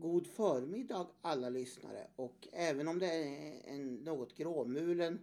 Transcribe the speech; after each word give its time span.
God 0.00 0.26
förmiddag 0.26 1.06
alla 1.22 1.48
lyssnare 1.48 2.06
och 2.16 2.48
även 2.52 2.88
om 2.88 2.98
det 2.98 3.06
är 3.06 3.62
en 3.64 3.94
något 3.94 4.36
gråmulen 4.36 5.18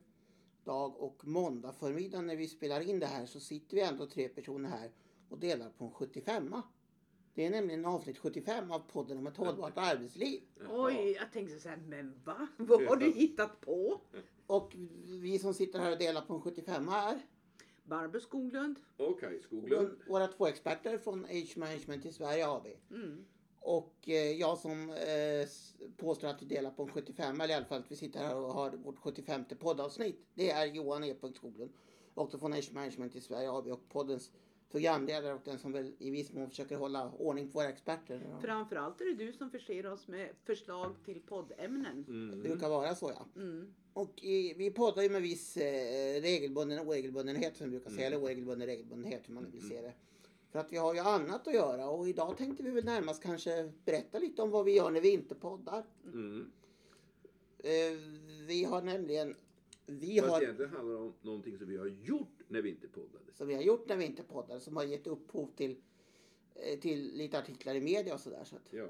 dag 0.63 0.97
och 0.97 1.27
måndag 1.27 1.73
förmiddag 1.73 2.21
när 2.21 2.35
vi 2.35 2.47
spelar 2.47 2.81
in 2.81 2.99
det 2.99 3.05
här 3.05 3.25
så 3.25 3.39
sitter 3.39 3.75
vi 3.75 3.81
ändå 3.81 4.05
tre 4.05 4.29
personer 4.29 4.69
här 4.69 4.91
och 5.29 5.39
delar 5.39 5.69
på 5.69 5.85
en 5.85 5.91
75 5.91 6.55
Det 7.33 7.45
är 7.45 7.49
nämligen 7.49 7.85
avsnitt 7.85 8.17
75 8.17 8.71
av 8.71 8.79
podden 8.79 9.17
om 9.17 9.27
ett 9.27 9.37
hållbart 9.37 9.77
arbetsliv. 9.77 10.41
Oj, 10.69 11.11
jag 11.19 11.31
tänkte 11.31 11.59
så 11.59 11.69
här, 11.69 11.77
men 11.77 12.21
va? 12.23 12.47
Vad 12.57 12.83
har 12.83 12.95
du 12.95 13.11
hittat 13.11 13.61
på? 13.61 14.01
Och 14.47 14.75
vi 15.05 15.39
som 15.39 15.53
sitter 15.53 15.79
här 15.79 15.91
och 15.91 15.97
delar 15.97 16.21
på 16.21 16.33
en 16.33 16.41
75 16.41 16.89
är 16.89 17.21
Barbro 17.83 18.19
Skoglund. 18.19 18.79
Okej, 18.97 19.41
Skoglund. 19.43 20.01
våra 20.07 20.27
två 20.27 20.47
experter 20.47 20.97
från 20.97 21.25
Age 21.25 21.57
Management 21.57 22.05
i 22.05 22.11
Sverige 22.11 22.47
AB. 22.47 22.67
Mm. 22.91 23.25
Och 23.59 24.09
eh, 24.09 24.31
jag 24.31 24.57
som 24.57 24.89
eh, 24.89 25.47
påstår 25.97 26.27
att 26.27 26.41
vi 26.41 26.45
delar 26.45 26.71
på 26.71 26.83
en 26.83 26.89
75 26.89 27.41
eller 27.41 27.53
i 27.53 27.57
alla 27.57 27.65
fall 27.65 27.79
att 27.79 27.91
vi 27.91 27.95
sitter 27.95 28.19
här 28.19 28.35
och 28.35 28.53
har 28.53 28.71
vårt 28.71 28.97
75 28.97 29.45
poddavsnitt. 29.59 30.27
Det 30.33 30.51
är 30.51 30.65
Johan 30.65 31.03
E. 31.03 31.15
Skoglund. 31.35 31.71
Också 32.13 32.37
från 32.37 32.53
Age 32.53 32.71
Management 32.73 33.15
i 33.15 33.21
Sverige 33.21 33.51
AB 33.51 33.67
och 33.67 33.89
poddens 33.89 34.31
programledare 34.71 35.33
och 35.33 35.41
den 35.43 35.59
som 35.59 35.71
väl 35.71 35.93
i 35.99 36.09
viss 36.09 36.33
mån 36.33 36.49
försöker 36.49 36.75
hålla 36.75 37.11
ordning 37.11 37.51
på 37.51 37.59
våra 37.59 37.69
experter. 37.69 38.37
Framförallt 38.41 39.01
är 39.01 39.05
det 39.05 39.25
du 39.25 39.33
som 39.33 39.49
förser 39.49 39.85
oss 39.85 40.07
med 40.07 40.29
förslag 40.45 40.95
till 41.05 41.21
poddämnen. 41.21 42.05
Det 42.31 42.37
brukar 42.37 42.69
vara 42.69 42.95
så 42.95 43.11
ja. 43.15 43.41
Mm. 43.41 43.73
Och 43.93 44.23
i, 44.23 44.53
vi 44.53 44.71
poddar 44.71 45.03
ju 45.03 45.09
med 45.09 45.21
viss 45.21 45.57
eh, 45.57 46.21
regelbunden 46.21 46.79
och 46.79 46.87
oregelbundenhet 46.87 47.57
som 47.57 47.65
vi 47.65 47.71
brukar 47.71 47.91
säga. 47.91 48.07
Eller 48.07 48.23
oregelbunden 48.23 48.67
regelbundenhet 48.67 49.29
hur 49.29 49.33
man 49.33 49.43
nu 49.43 49.49
vill 49.49 49.69
se 49.69 49.81
det. 49.81 49.93
För 50.57 50.61
att 50.61 50.71
vi 50.73 50.77
har 50.77 50.93
ju 50.93 50.99
annat 50.99 51.47
att 51.47 51.53
göra 51.53 51.89
och 51.89 52.09
idag 52.09 52.37
tänkte 52.37 52.63
vi 52.63 52.69
väl 52.71 52.85
närmast 52.85 53.23
kanske 53.23 53.71
berätta 53.85 54.19
lite 54.19 54.41
om 54.41 54.49
vad 54.51 54.65
vi 54.65 54.71
gör 54.75 54.91
när 54.91 55.01
vi 55.01 55.09
inte 55.11 55.35
poddar. 55.35 55.85
Mm. 56.05 56.51
Eh, 57.59 57.97
vi 58.47 58.63
har 58.63 58.81
nämligen, 58.81 59.35
vi 59.85 60.19
Fast 60.19 60.31
har, 60.31 60.41
egentligen 60.41 60.71
handlar 60.71 60.93
det 60.95 60.99
om 61.01 61.13
någonting 61.21 61.57
som 61.57 61.67
vi 61.67 61.77
har 61.77 61.85
gjort 61.85 62.41
när 62.47 62.61
vi 62.61 62.69
inte 62.69 62.87
poddade. 62.87 63.25
som 63.33 63.47
vi 63.47 63.53
har 63.55 63.61
gjort 63.61 63.87
när 63.89 63.95
vi 63.97 64.05
inte 64.05 64.23
poddar 64.23 64.59
som 64.59 64.75
har 64.75 64.83
gett 64.83 65.07
upphov 65.07 65.47
till, 65.55 65.77
eh, 66.55 66.79
till 66.79 67.11
lite 67.17 67.39
artiklar 67.39 67.75
i 67.75 67.81
media 67.81 68.13
och 68.13 68.19
sådär. 68.19 68.43
Så 68.43 68.55
att, 68.55 68.73
Ja. 68.73 68.87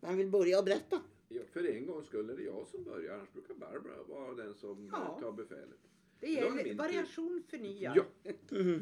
men 0.00 0.16
vill 0.16 0.28
börja 0.30 0.58
och 0.58 0.64
berätta. 0.64 1.00
ja, 1.28 1.42
för 1.52 1.64
en 1.76 1.86
gång 1.86 2.04
skulle 2.04 2.32
det 2.32 2.42
jag 2.42 2.66
som 2.68 2.84
börjar. 2.84 3.14
Annars 3.14 3.32
brukar 3.32 3.54
Barbara 3.54 4.02
vara 4.08 4.34
den 4.34 4.54
som 4.54 4.90
Ja. 4.92 5.18
tar 5.20 5.32
befälet. 5.32 5.80
Det 6.24 6.38
är 6.38 6.46
är 6.46 6.54
min 6.54 6.64
tur. 6.64 6.74
variation 6.74 7.42
förnyad. 7.48 7.96
Ja, 7.96 8.04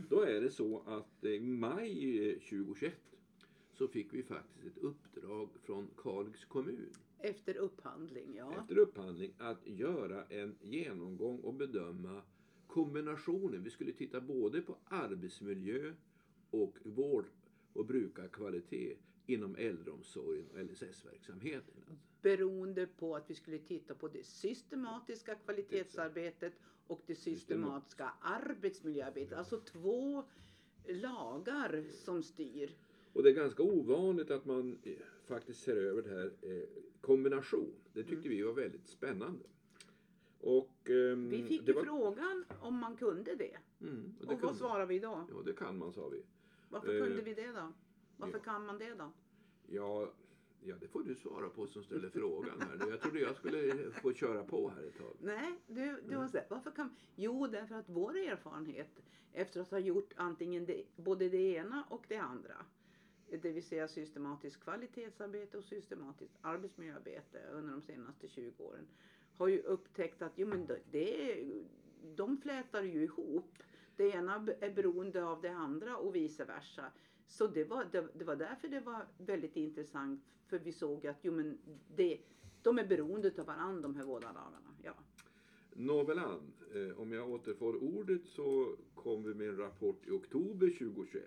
då 0.09 0.21
är 0.21 0.41
det 0.41 0.51
så 0.51 0.81
att 0.87 1.25
i 1.25 1.41
maj 1.41 2.29
eh, 2.31 2.35
2021 2.35 2.95
så 3.73 3.89
fick 3.89 4.15
vi 4.15 4.23
faktiskt 4.23 4.67
ett 4.67 4.83
uppdrag 4.83 5.49
från 5.63 5.89
Kalix 5.97 6.45
kommun 6.45 6.91
Efter 7.19 7.57
upphandling, 7.57 8.35
ja. 8.37 8.55
efter 8.61 8.79
upphandling 8.79 9.35
att 9.39 9.67
göra 9.67 10.25
en 10.25 10.57
genomgång 10.61 11.39
och 11.41 11.55
bedöma 11.55 12.23
kombinationen. 12.67 13.63
Vi 13.65 13.71
skulle 13.71 13.93
titta 13.93 14.21
både 14.21 14.63
på 14.63 14.77
arbetsmiljö 14.85 15.93
och 16.51 16.79
vård 16.85 17.27
och 17.73 17.87
brukarkvalitet 17.87 18.99
inom 19.27 19.57
äldreomsorgen 19.57 20.47
och 20.53 20.59
LSS-verksamheten. 20.59 21.75
Beroende 22.23 22.87
på 22.87 23.17
att 23.17 23.31
vi 23.31 23.35
skulle 23.35 23.59
titta 23.59 23.95
på 23.95 24.09
det 24.09 24.27
systematiska 24.27 25.35
kvalitetsarbetet 25.35 26.53
och 26.87 27.03
det 27.07 27.15
systematiska 27.15 28.13
arbetsmiljöarbetet. 28.21 29.39
Alltså 29.39 29.61
två 29.61 30.25
lagar 30.87 31.85
som 31.91 32.23
styr. 32.23 32.71
Och 33.13 33.23
det 33.23 33.31
är 33.31 33.35
ganska 33.35 33.63
ovanligt 33.63 34.31
att 34.31 34.45
man 34.45 34.79
eh, 34.83 34.93
faktiskt 35.27 35.63
ser 35.63 35.77
över 35.77 36.03
det 36.03 36.11
här 36.11 36.33
eh, 36.43 36.69
kombination. 37.01 37.75
Det 37.93 38.03
tyckte 38.05 38.29
vi 38.29 38.43
var 38.43 38.53
väldigt 38.53 38.89
spännande. 38.89 39.45
Och, 40.41 40.91
ehm, 40.91 41.29
Vi 41.29 41.43
fick 41.43 41.69
ju 41.69 41.75
frågan 41.75 42.45
om 42.61 42.77
man 42.79 42.97
kunde 42.97 43.35
det. 43.35 43.57
Mm, 43.81 44.15
och 44.21 44.27
det 44.27 44.27
Och 44.27 44.29
vad 44.33 44.41
kunde- 44.41 44.55
svarade 44.59 44.87
vi 44.87 44.99
då? 44.99 45.27
Ja, 45.31 45.43
det 45.47 45.53
kan 45.53 45.79
man 45.79 45.93
sa 45.93 46.09
vi. 46.09 46.23
Varför 46.69 46.95
Eh, 46.95 47.05
kunde 47.07 47.23
vi 47.23 47.35
det 47.35 47.53
då? 47.53 47.73
Varför 48.17 48.39
ja. 48.39 48.45
kan 48.45 48.67
man 48.67 48.79
det 48.79 48.95
då? 48.95 49.13
Ja, 49.67 50.13
ja, 50.65 50.77
det 50.81 50.89
får 50.89 51.03
du 51.03 51.15
svara 51.15 51.49
på 51.49 51.67
som 51.67 51.83
ställer 51.83 52.09
frågan 52.11 52.61
här. 52.61 52.91
Jag 52.91 53.01
trodde 53.01 53.21
jag 53.21 53.37
skulle 53.37 53.91
få 53.93 54.13
köra 54.13 54.45
på 54.45 54.69
här 54.69 54.83
ett 54.83 54.99
tag. 54.99 55.17
Nej, 55.21 55.53
du, 55.67 56.01
du 56.09 56.17
var 56.17 56.29
så 56.29 56.39
varför 56.49 56.71
kan... 56.71 56.97
Jo, 57.17 57.47
därför 57.47 57.75
att 57.75 57.89
vår 57.89 58.17
erfarenhet 58.17 59.03
efter 59.33 59.61
att 59.61 59.71
ha 59.71 59.79
gjort 59.79 60.13
antingen 60.17 60.67
det, 60.67 60.83
både 60.97 61.29
det 61.29 61.55
ena 61.55 61.85
och 61.91 62.05
det 62.09 62.17
andra. 62.17 62.67
Det 63.43 63.53
vill 63.53 63.65
säga 63.65 63.89
systematiskt 63.89 64.61
kvalitetsarbete 64.61 65.59
och 65.59 65.65
systematiskt 65.65 66.39
arbetsmiljöarbete 66.41 67.39
under 67.53 67.73
de 67.73 67.83
senaste 67.83 68.29
20 68.29 68.65
åren. 68.65 68.87
Har 69.37 69.49
ju 69.49 69.59
upptäckt 69.59 70.23
att 70.23 70.33
jo, 70.37 70.47
men 70.47 70.67
det- 70.91 71.63
de 72.17 72.37
flätar 72.37 72.83
ju 72.83 73.03
ihop. 73.03 73.59
Det 73.97 74.09
ena 74.09 74.35
är 74.61 74.71
beroende 74.75 75.25
av 75.25 75.41
det 75.41 75.49
andra 75.53 75.97
och 75.97 76.15
vice 76.15 76.45
versa. 76.45 76.93
Så 77.27 77.47
det 77.47 77.65
var, 77.65 77.85
det, 77.93 78.09
det 78.15 78.25
var 78.25 78.37
därför 78.37 78.69
det 78.69 78.81
var 78.81 79.07
väldigt 79.19 79.57
intressant. 79.57 80.21
För 80.47 80.59
vi 80.59 80.73
såg 80.73 81.07
att 81.07 81.19
jo, 81.23 81.33
men 81.33 81.59
det, 81.97 82.19
de 82.63 82.79
är 82.79 82.87
beroende 82.87 83.33
av 83.39 83.47
varandra 83.47 83.83
de 83.83 83.97
här 83.97 84.07
båda 84.07 84.27
lagarna. 84.27 84.75
Ja. 84.83 84.95
Nåvälan, 85.73 86.53
eh, 86.75 87.01
om 87.01 87.13
jag 87.13 87.31
återfår 87.31 87.83
ordet 87.83 88.27
så 88.27 88.77
kom 88.95 89.23
vi 89.25 89.35
med 89.35 89.49
en 89.49 89.57
rapport 89.57 90.07
i 90.07 90.11
oktober 90.11 90.71
2021. 90.71 91.25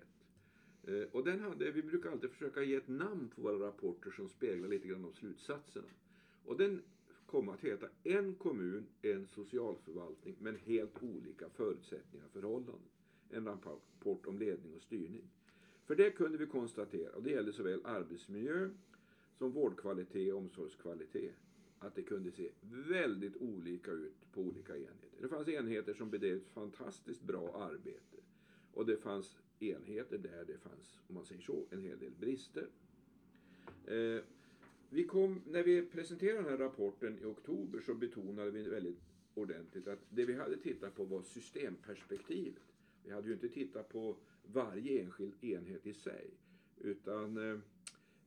Eh, 0.82 1.02
och 1.12 1.24
den 1.24 1.40
hade, 1.40 1.70
vi 1.70 1.82
brukar 1.82 2.10
alltid 2.10 2.30
försöka 2.30 2.62
ge 2.62 2.74
ett 2.74 2.88
namn 2.88 3.28
på 3.34 3.42
våra 3.42 3.66
rapporter 3.66 4.10
som 4.10 4.28
speglar 4.28 4.68
lite 4.68 4.88
grann 4.88 5.04
av 5.04 5.12
slutsatserna. 5.12 5.88
Och 6.44 6.56
den 6.56 6.82
kom 7.26 7.48
att 7.48 7.60
heta 7.60 7.86
En 8.04 8.34
kommun, 8.34 8.86
en 9.02 9.26
socialförvaltning 9.26 10.36
men 10.38 10.56
helt 10.56 11.02
olika 11.02 11.48
förutsättningar 11.48 12.26
och 12.26 12.32
förhållanden. 12.32 12.88
En 13.30 13.44
rapport 13.44 14.26
om 14.26 14.38
ledning 14.38 14.74
och 14.74 14.82
styrning. 14.82 15.30
För 15.86 15.96
det 15.96 16.10
kunde 16.10 16.38
vi 16.38 16.46
konstatera, 16.46 17.12
och 17.12 17.22
det 17.22 17.30
gällde 17.30 17.52
såväl 17.52 17.80
arbetsmiljö 17.84 18.70
som 19.38 19.52
vårdkvalitet 19.52 20.32
och 20.32 20.38
omsorgskvalitet, 20.38 21.34
att 21.78 21.94
det 21.94 22.02
kunde 22.02 22.30
se 22.30 22.50
väldigt 22.88 23.36
olika 23.36 23.90
ut 23.90 24.32
på 24.32 24.40
olika 24.40 24.76
enheter. 24.76 25.20
Det 25.20 25.28
fanns 25.28 25.48
enheter 25.48 25.94
som 25.94 26.10
bedrev 26.10 26.36
ett 26.36 26.48
fantastiskt 26.48 27.22
bra 27.22 27.56
arbete 27.56 28.16
och 28.72 28.86
det 28.86 28.96
fanns 28.96 29.38
enheter 29.58 30.18
där 30.18 30.44
det 30.46 30.58
fanns, 30.58 31.00
om 31.08 31.14
man 31.14 31.24
säger 31.24 31.40
så, 31.40 31.64
en 31.70 31.82
hel 31.82 31.98
del 31.98 32.12
brister. 32.20 32.66
Eh, 33.86 34.22
vi 34.90 35.04
kom, 35.04 35.40
när 35.46 35.62
vi 35.62 35.82
presenterade 35.82 36.42
den 36.42 36.50
här 36.50 36.58
rapporten 36.58 37.18
i 37.18 37.24
oktober 37.24 37.80
så 37.80 37.94
betonade 37.94 38.50
vi 38.50 38.62
väldigt 38.62 38.98
ordentligt 39.34 39.88
att 39.88 39.98
det 40.10 40.24
vi 40.24 40.34
hade 40.34 40.56
tittat 40.56 40.94
på 40.94 41.04
var 41.04 41.22
systemperspektivet. 41.22 42.62
Vi 43.06 43.12
hade 43.12 43.28
ju 43.28 43.34
inte 43.34 43.48
tittat 43.48 43.88
på 43.88 44.16
varje 44.46 45.02
enskild 45.02 45.44
enhet 45.44 45.86
i 45.86 45.94
sig 45.94 46.30
utan 46.78 47.36
eh, 47.36 47.58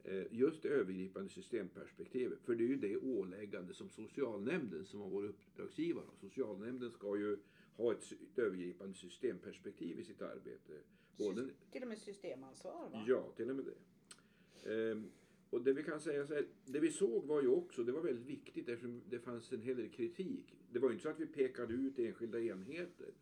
eh, 0.03 0.23
just 0.31 0.62
det 0.63 0.69
övergripande 0.69 1.29
systemperspektivet. 1.29 2.40
För 2.41 2.56
det 2.56 2.63
är 2.63 2.67
ju 2.67 2.75
det 2.75 2.97
åläggande 2.97 3.73
som 3.73 3.89
socialnämnden 3.89 4.85
som 4.85 5.01
har 5.01 5.09
vår 5.09 5.25
uppdragsgivare. 5.25 6.06
Socialnämnden 6.22 6.91
ska 6.91 7.18
ju 7.18 7.38
ha 7.75 7.91
ett, 7.91 8.12
ett 8.12 8.39
övergripande 8.39 8.94
systemperspektiv 8.94 10.00
i 10.00 10.03
sitt 10.03 10.22
arbete. 10.22 10.73
Både, 11.18 11.50
Till 11.72 11.81
och 11.81 11.88
med 11.88 11.97
systemansvar 11.97 12.89
va? 12.91 13.06
Ja, 13.07 13.31
till 13.35 13.50
och 13.50 13.56
med 13.56 13.66
det. 13.66 14.91
Ehm, 14.91 15.12
och 15.50 15.62
det 15.62 15.73
vi 15.73 15.84
kan 15.84 16.00
säga 16.00 16.28
så 16.28 16.34
här, 16.34 16.45
det 16.66 16.79
vi 16.79 16.91
såg 16.91 17.25
var 17.25 17.41
ju 17.41 17.47
också, 17.47 17.84
det 17.84 17.91
var 17.91 18.01
väldigt 18.01 18.25
viktigt 18.25 18.69
eftersom 18.69 19.01
det 19.09 19.19
fanns 19.19 19.51
en 19.51 19.62
hel 19.62 19.78
del 19.78 19.89
kritik. 19.89 20.56
Det 20.72 20.79
var 20.79 20.89
ju 20.89 20.94
inte 20.94 21.03
så 21.03 21.09
att 21.09 21.19
vi 21.19 21.25
pekade 21.25 21.73
ut 21.73 22.00
enskilda 22.00 22.39
enheter. 22.39 23.13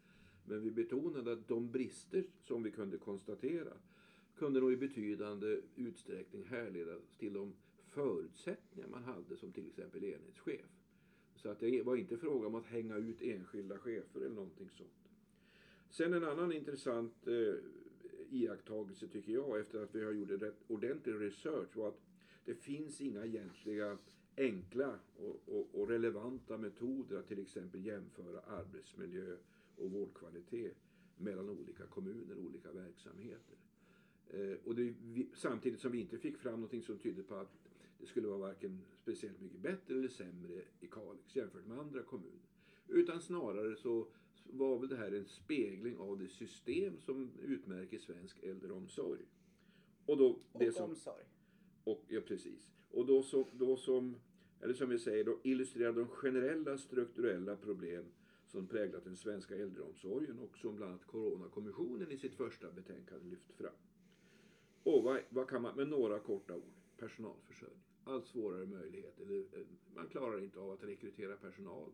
Men 0.49 0.61
vi 0.61 0.71
betonade 0.71 1.31
att 1.33 1.47
de 1.47 1.71
brister 1.71 2.23
som 2.43 2.63
vi 2.63 2.71
kunde 2.71 2.97
konstatera 2.97 3.73
kunde 4.35 4.59
nog 4.59 4.73
i 4.73 4.77
betydande 4.77 5.61
utsträckning 5.75 6.43
härledas 6.43 7.17
till 7.17 7.33
de 7.33 7.53
förutsättningar 7.89 8.89
man 8.89 9.03
hade 9.03 9.37
som 9.37 9.51
till 9.51 9.67
exempel 9.67 10.03
enhetschef. 10.03 10.65
Så 11.35 11.49
att 11.49 11.59
det 11.59 11.81
var 11.81 11.95
inte 11.95 12.17
fråga 12.17 12.47
om 12.47 12.55
att 12.55 12.65
hänga 12.65 12.97
ut 12.97 13.21
enskilda 13.21 13.77
chefer 13.77 14.19
eller 14.19 14.35
någonting 14.35 14.69
sånt. 14.69 15.09
Sen 15.89 16.13
en 16.13 16.23
annan 16.23 16.51
intressant 16.51 17.27
eh, 17.27 17.55
iakttagelse 18.29 19.07
tycker 19.07 19.31
jag 19.33 19.59
efter 19.59 19.83
att 19.83 19.95
vi 19.95 20.03
har 20.03 20.11
gjort 20.11 20.29
en 20.29 20.39
rätt 20.39 20.63
ordentlig 20.67 21.13
research 21.13 21.75
var 21.75 21.87
att 21.87 22.01
det 22.45 22.55
finns 22.55 23.01
inga 23.01 23.25
egentliga 23.25 23.97
enkla 24.37 24.99
och, 25.15 25.41
och, 25.45 25.67
och 25.73 25.89
relevanta 25.89 26.57
metoder 26.57 27.19
att 27.19 27.27
till 27.27 27.39
exempel 27.39 27.85
jämföra 27.85 28.39
arbetsmiljö 28.39 29.37
och 29.77 29.91
vårdkvalitet 29.91 30.77
mellan 31.17 31.49
olika 31.49 31.85
kommuner 31.85 32.37
och 32.37 32.43
olika 32.43 32.71
verksamheter. 32.71 33.55
Eh, 34.29 34.57
och 34.63 34.75
det, 34.75 34.93
vi, 35.01 35.29
samtidigt 35.35 35.79
som 35.79 35.91
vi 35.91 35.99
inte 35.99 36.17
fick 36.17 36.37
fram 36.37 36.53
någonting 36.53 36.83
som 36.83 36.97
tydde 36.97 37.23
på 37.23 37.35
att 37.35 37.51
det 37.99 38.05
skulle 38.05 38.27
vara 38.27 38.37
varken 38.37 38.81
speciellt 39.01 39.41
mycket 39.41 39.59
bättre 39.59 39.93
eller 39.93 40.07
sämre 40.07 40.61
i 40.79 40.87
Kalix 40.87 41.35
jämfört 41.35 41.67
med 41.67 41.79
andra 41.79 42.03
kommuner. 42.03 42.47
Utan 42.87 43.21
snarare 43.21 43.75
så 43.75 44.07
var 44.43 44.79
väl 44.79 44.89
det 44.89 44.95
här 44.95 45.11
en 45.11 45.25
spegling 45.25 45.97
av 45.97 46.19
det 46.19 46.27
system 46.27 46.99
som 46.99 47.31
utmärker 47.43 47.97
svensk 47.97 48.43
äldreomsorg. 48.43 49.21
Och, 50.05 50.17
då, 50.17 50.39
det 50.59 50.67
Och 50.67 50.73
som, 50.73 50.89
omsorg. 50.89 51.23
Och, 51.83 52.03
ja, 52.07 52.21
precis. 52.21 52.71
Och 52.91 53.05
då, 53.05 53.23
så, 53.23 53.47
då 53.53 53.77
som, 53.77 54.15
eller 54.61 54.73
som 54.73 54.89
vi 54.89 54.99
säger, 54.99 55.23
då 55.23 55.39
illustrerar 55.43 55.93
de 55.93 56.07
generella 56.07 56.77
strukturella 56.77 57.55
problem 57.55 58.05
som 58.47 58.67
präglat 58.67 59.03
den 59.03 59.15
svenska 59.15 59.55
äldreomsorgen 59.55 60.39
och 60.39 60.57
som 60.57 60.75
bland 60.75 60.91
annat 60.91 61.05
Coronakommissionen 61.05 62.11
i 62.11 62.17
sitt 62.17 62.35
första 62.35 62.71
betänkande 62.71 63.29
lyft 63.29 63.51
fram. 63.51 63.73
Och 64.83 65.03
vad, 65.03 65.19
vad 65.29 65.49
kan 65.49 65.61
man, 65.61 65.75
med 65.75 65.87
några 65.87 66.19
korta 66.19 66.55
ord, 66.55 66.73
personalförsörjning. 66.97 67.83
Allt 68.03 68.25
svårare 68.25 68.65
möjligheter. 68.65 69.23
Eller, 69.23 69.39
eh, 69.39 69.65
Man 69.95 70.07
klarar 70.07 70.43
inte 70.43 70.59
av 70.59 70.71
att 70.71 70.83
rekrytera 70.83 71.35
personal 71.35 71.91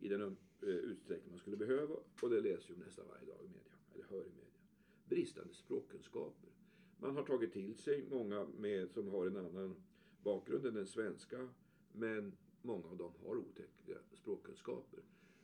i 0.00 0.08
den 0.08 0.36
eh, 0.62 0.68
utsträckning 0.68 1.30
man 1.30 1.38
skulle 1.38 1.56
behöva 1.56 1.94
och 2.22 2.30
det 2.30 2.40
läser 2.40 2.70
ju 2.74 2.76
nästan 2.76 3.04
varje 3.08 3.26
dag 3.26 3.44
i 3.44 3.48
media, 3.48 3.72
eller 3.94 4.04
hör 4.04 4.20
i 4.26 4.30
media. 4.30 4.60
Bristande 5.08 5.54
språkkunskaper. 5.54 6.50
Man 6.98 7.16
har 7.16 7.22
tagit 7.22 7.52
till 7.52 7.74
sig 7.74 8.04
många 8.10 8.46
med, 8.58 8.90
som 8.90 9.08
har 9.08 9.26
en 9.26 9.36
annan 9.36 9.76
bakgrund 10.22 10.66
än 10.66 10.74
den 10.74 10.86
svenska 10.86 11.48
men 11.92 12.32
många 12.62 12.88
av 12.88 12.96
dem 12.96 13.12
har 13.26 13.36
otäcka 13.36 13.98
språkkunskaper. 14.14 15.00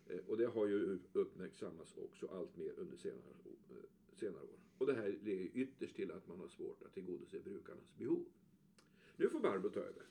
Eh, 0.08 0.18
Och 0.26 0.36
det 0.36 0.46
har 0.46 0.66
ju 0.66 0.98
uppmärksammats 1.12 1.96
också 1.96 2.26
allt 2.26 2.56
mer 2.56 2.72
under 2.76 2.96
senare, 2.96 3.22
senare 4.14 4.42
år. 4.42 4.58
Och 4.78 4.86
det 4.86 4.94
här 4.94 5.18
leder 5.22 5.48
ytterst 5.54 5.96
till 5.96 6.10
att 6.12 6.28
man 6.28 6.40
har 6.40 6.48
svårt 6.48 6.82
att 6.82 6.94
tillgodose 6.94 7.40
brukarnas 7.40 7.94
behov. 7.98 8.24
Nu 9.16 9.28
får 9.28 9.40
Barbro 9.40 9.70
ta 9.70 9.80
över. 9.80 10.02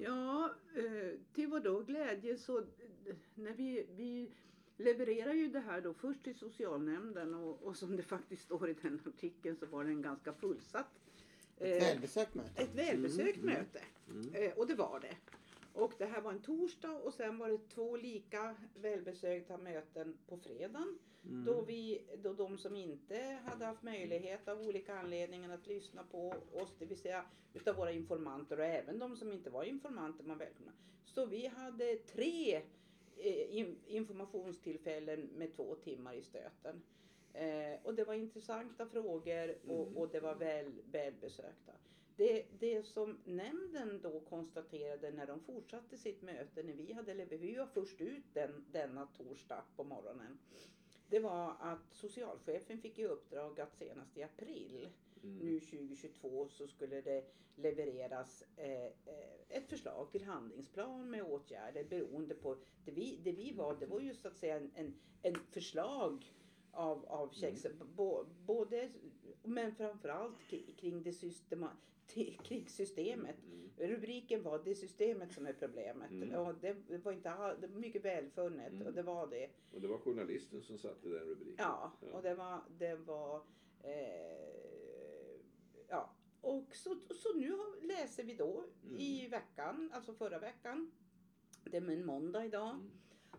Ja, 0.00 0.54
eh, 0.76 1.18
till 1.34 1.48
vår 1.48 1.60
då 1.60 1.80
glädje 1.82 2.36
så 2.36 2.58
eh, 2.58 3.16
när 3.34 3.54
vi, 3.54 3.86
vi 3.96 4.30
levererar 4.76 5.32
ju 5.32 5.48
det 5.48 5.60
här 5.60 5.80
då 5.80 5.94
först 5.94 6.22
till 6.24 6.34
socialnämnden 6.38 7.34
och, 7.34 7.62
och 7.62 7.76
som 7.76 7.96
det 7.96 8.02
faktiskt 8.02 8.42
står 8.42 8.68
i 8.70 8.74
den 8.82 9.00
artikeln 9.06 9.56
så 9.56 9.66
var 9.66 9.84
den 9.84 10.02
ganska 10.02 10.32
fullsatt. 10.32 11.00
Ett 11.58 11.82
välbesökt 11.82 12.34
möte. 12.34 12.62
ett 12.62 12.74
välbesökt 12.74 13.36
Mm, 13.42 13.46
möte. 13.54 13.80
Mm. 14.10 14.52
Och 14.56 14.66
det 14.66 14.74
var 14.74 15.00
det. 15.00 15.16
Och 15.74 15.92
det 15.98 16.04
här 16.04 16.20
var 16.20 16.32
en 16.32 16.42
torsdag 16.42 16.92
och 16.92 17.14
sen 17.14 17.38
var 17.38 17.48
det 17.48 17.58
två 17.68 17.96
lika 17.96 18.56
välbesökta 18.74 19.58
möten 19.58 20.18
på 20.26 20.36
fredagen. 20.36 20.98
Mm. 21.24 21.44
Då, 21.44 21.62
vi, 21.62 22.02
då 22.22 22.32
de 22.32 22.58
som 22.58 22.76
inte 22.76 23.38
hade 23.44 23.64
haft 23.64 23.82
möjlighet 23.82 24.48
av 24.48 24.60
olika 24.60 24.94
anledningar 24.98 25.54
att 25.54 25.66
lyssna 25.66 26.04
på 26.10 26.34
oss, 26.52 26.74
det 26.78 26.86
vill 26.86 26.98
säga 26.98 27.24
utav 27.54 27.76
våra 27.76 27.92
informanter 27.92 28.58
och 28.58 28.64
även 28.64 28.98
de 28.98 29.16
som 29.16 29.32
inte 29.32 29.50
var 29.50 29.64
informanter 29.64 30.24
var 30.24 30.36
välkomna. 30.36 30.72
Så 31.04 31.26
vi 31.26 31.46
hade 31.46 31.96
tre 31.96 32.62
eh, 33.16 33.56
in, 33.56 33.78
informationstillfällen 33.86 35.20
med 35.20 35.56
två 35.56 35.74
timmar 35.74 36.14
i 36.14 36.22
stöten. 36.22 36.82
Eh, 37.32 37.80
och 37.82 37.94
det 37.94 38.04
var 38.04 38.14
intressanta 38.14 38.86
frågor 38.86 39.56
och, 39.68 39.86
Mm. 39.86 39.96
och 39.96 40.08
det 40.08 40.20
var 40.20 40.34
väl, 40.34 40.72
välbesökta. 40.90 41.72
Det, 42.16 42.46
det 42.58 42.82
som 42.82 43.18
nämnden 43.24 44.00
då 44.02 44.20
konstaterade 44.20 45.10
när 45.10 45.26
de 45.26 45.40
fortsatte 45.40 45.98
sitt 45.98 46.22
möte, 46.22 46.62
när 46.62 46.72
vi 46.72 46.92
hade 46.92 47.14
levererat, 47.14 47.42
vi 47.42 47.54
var 47.54 47.66
först 47.66 48.00
ut 48.00 48.24
den, 48.32 48.64
denna 48.72 49.06
torsdag 49.06 49.64
på 49.76 49.84
morgonen. 49.84 50.38
Det 51.08 51.20
var 51.20 51.56
att 51.60 51.94
socialchefen 51.94 52.78
fick 52.78 52.98
i 52.98 53.04
uppdrag 53.04 53.60
att 53.60 53.76
senast 53.76 54.16
i 54.16 54.22
april 54.22 54.88
Mm. 55.24 55.38
nu 55.38 55.60
2022 55.60 56.48
så 56.48 56.66
skulle 56.66 57.00
det 57.00 57.24
levereras 57.56 58.44
eh, 58.56 58.92
ett 59.48 59.68
förslag 59.68 60.12
till 60.12 60.24
handlingsplan 60.24 61.10
med 61.10 61.22
åtgärder 61.22 61.84
beroende 61.84 62.34
på 62.34 62.56
det 62.84 62.92
vi, 62.92 63.20
det 63.24 63.32
vi 63.32 63.52
var. 63.52 63.76
Det 63.80 63.86
var 63.86 64.00
ju 64.00 64.14
så 64.14 64.28
att 64.28 64.36
säga 64.36 64.56
en, 64.56 64.70
en, 64.74 64.94
en 65.22 65.34
förslag 65.50 66.32
av, 66.70 67.06
av 67.06 67.32
bo, 67.96 68.24
både, 68.46 68.90
men 69.44 69.74
framförallt 69.74 70.38
kri- 70.40 70.74
kring 70.76 71.02
det 71.02 71.12
systema, 71.12 71.70
kring 72.42 72.68
systemet. 72.68 73.36
Mm. 73.44 73.70
Rubriken 73.78 74.42
var 74.42 74.62
det 74.64 74.74
systemet 74.74 75.32
som 75.32 75.46
är 75.46 75.52
problemet. 75.52 76.10
Mm. 76.10 76.34
Och 76.34 76.54
det 76.54 76.76
var 77.04 77.12
inte 77.12 77.30
all, 77.30 77.60
det 77.60 77.66
var 77.66 77.78
mycket 77.80 78.04
välfunnet 78.04 78.72
Mm. 78.72 78.86
och 78.86 78.92
det 78.92 79.02
var 79.02 79.26
det. 79.26 79.50
Och 79.72 79.80
det 79.80 79.88
var 79.88 79.98
journalisten 79.98 80.62
som 80.62 80.78
satte 80.78 81.08
den 81.08 81.18
rubriken. 81.24 81.54
Ja, 81.58 81.92
och 82.12 82.22
det 82.22 82.34
var, 82.34 82.60
det 82.78 82.94
var 82.96 83.42
eh, 83.82 85.40
ja. 85.88 86.10
Och 86.40 86.74
så, 86.76 86.96
så 87.14 87.32
nu 87.34 87.58
läser 87.82 88.24
vi 88.24 88.34
då 88.34 88.64
Mm. 88.84 89.00
i 89.00 89.28
veckan, 89.28 89.90
alltså 89.94 90.14
förra 90.14 90.38
veckan, 90.38 90.90
det 91.64 91.76
är 91.76 91.90
en 91.90 92.06
måndag 92.06 92.44
idag, 92.44 92.70
Mm. 92.70 92.90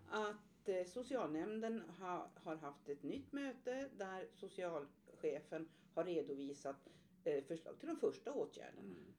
att 0.09 0.69
eh, 0.69 0.83
socialnämnden 0.85 1.81
ha, 1.99 2.29
har 2.35 2.55
haft 2.55 2.89
ett 2.89 3.03
nytt 3.03 3.31
möte 3.31 3.89
där 3.97 4.27
socialchefen 4.33 5.69
har 5.95 6.03
redovisat 6.03 6.89
eh, 7.23 7.43
förslag 7.43 7.79
till 7.79 7.87
de 7.87 7.97
första 7.97 8.33
åtgärderna. 8.33 8.81
Mm. 8.81 9.13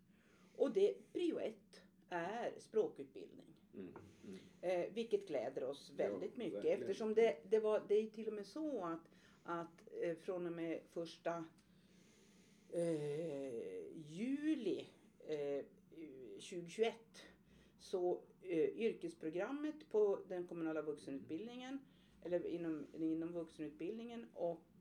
Och 0.57 0.73
det, 0.73 1.13
prio 1.13 1.39
ett, 1.39 1.83
är 2.09 2.55
språkutbildning. 2.59 3.57
Mm. 3.75 3.95
Mm. 4.25 4.39
Eh, 4.61 4.93
vilket 4.95 5.29
gläder 5.29 5.65
oss 5.65 5.93
Ja, 5.97 6.09
väldigt 6.09 6.37
mycket 6.37 6.55
verkligen. 6.55 6.81
eftersom 6.81 7.15
det, 7.15 7.37
det, 7.51 7.61
var, 7.61 7.83
det 7.89 7.95
är 7.95 8.11
till 8.11 8.29
och 8.29 8.35
med 8.35 8.47
så 8.47 8.85
att, 8.85 9.11
att 9.43 9.89
eh, 10.03 10.17
från 10.17 10.47
och 10.47 10.53
med 10.53 10.81
första 10.91 11.45
juli 14.09 14.87
eh, 15.19 15.65
2021 16.35 16.95
så 17.79 18.23
yrkesprogrammet 18.75 19.91
på 19.91 20.19
den 20.29 20.47
kommunala 20.47 20.83
vuxenutbildningen 20.83 21.79
eller 22.23 22.47
inom, 22.47 22.87
inom 22.95 23.33
vuxenutbildningen 23.33 24.27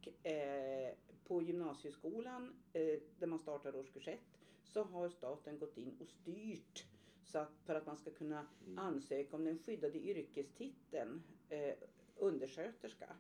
och 0.07 0.25
eh, 0.27 0.93
på 1.27 1.41
gymnasieskolan 1.41 2.53
eh, 2.73 2.99
där 3.19 3.27
man 3.27 3.39
startar 3.39 3.75
årskurs 3.75 4.07
1 4.07 4.19
så 4.63 4.83
har 4.83 5.09
staten 5.09 5.59
gått 5.59 5.77
in 5.77 5.97
och 6.01 6.07
styrt 6.07 6.85
så 7.23 7.39
att 7.39 7.51
för 7.65 7.75
att 7.75 7.85
man 7.85 7.97
ska 7.97 8.11
kunna 8.11 8.45
Mm. 8.65 8.79
ansöka 8.79 9.35
om 9.35 9.45
den 9.45 9.57
skyddade 9.59 9.97
yrkestiteln 9.99 11.23
eh, 11.49 11.73
undersköterska. 12.15 13.15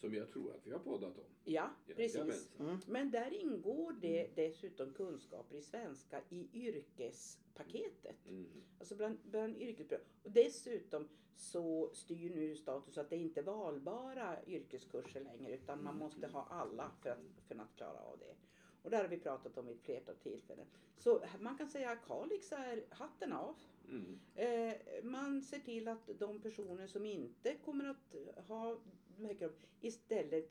Som 0.00 0.14
jag 0.14 0.30
tror 0.30 0.54
att 0.54 0.66
vi 0.66 0.70
har 0.70 0.78
poddat 0.78 1.18
om. 1.18 1.24
Ja, 1.44 1.70
precis. 1.86 2.50
Mm. 2.58 2.78
Men 2.86 3.10
där 3.10 3.34
ingår 3.34 3.92
det 3.92 4.30
dessutom 4.34 4.92
kunskaper 4.92 5.56
i 5.56 5.62
svenska 5.62 6.20
i 6.28 6.48
yrkespaketet. 6.52 8.26
Mm. 8.28 8.46
Alltså 8.78 8.94
bland, 8.94 9.18
bland 9.24 9.56
yrkesprogram. 9.56 10.06
Och 10.22 10.30
dessutom 10.30 11.08
så 11.36 11.90
styr 11.94 12.34
nu 12.34 12.56
status 12.56 12.98
att 12.98 13.10
det 13.10 13.16
inte 13.16 13.40
är 13.40 13.44
valbara 13.44 14.44
yrkeskurser 14.46 15.20
längre 15.20 15.54
utan 15.54 15.84
man 15.84 15.98
måste 15.98 16.26
ha 16.26 16.46
alla 16.50 16.90
för 17.02 17.10
att 17.10 17.48
kunna 17.48 17.66
klara 17.76 17.98
av 17.98 18.18
det. 18.18 18.34
Och 18.82 18.90
det 18.90 18.96
har 18.96 19.08
vi 19.08 19.18
pratat 19.18 19.58
om 19.58 19.66
vid 19.66 19.76
ett 19.76 19.82
flertal 19.82 20.14
tillfällen. 20.16 20.66
Så 20.98 21.24
man 21.40 21.58
kan 21.58 21.68
säga 21.68 21.90
att 21.90 22.06
Kalix 22.06 22.52
är 22.52 22.84
hatten 22.90 23.32
av. 23.32 23.56
Mm. 23.88 24.20
Eh, 24.34 24.74
man 25.02 25.42
ser 25.42 25.58
till 25.58 25.88
att 25.88 26.10
de 26.18 26.40
personer 26.40 26.86
som 26.86 27.06
inte 27.06 27.54
kommer 27.64 27.84
att 27.84 28.14
ha 28.48 28.78
de 29.18 29.34
kraven 29.34 29.56
istället 29.80 30.50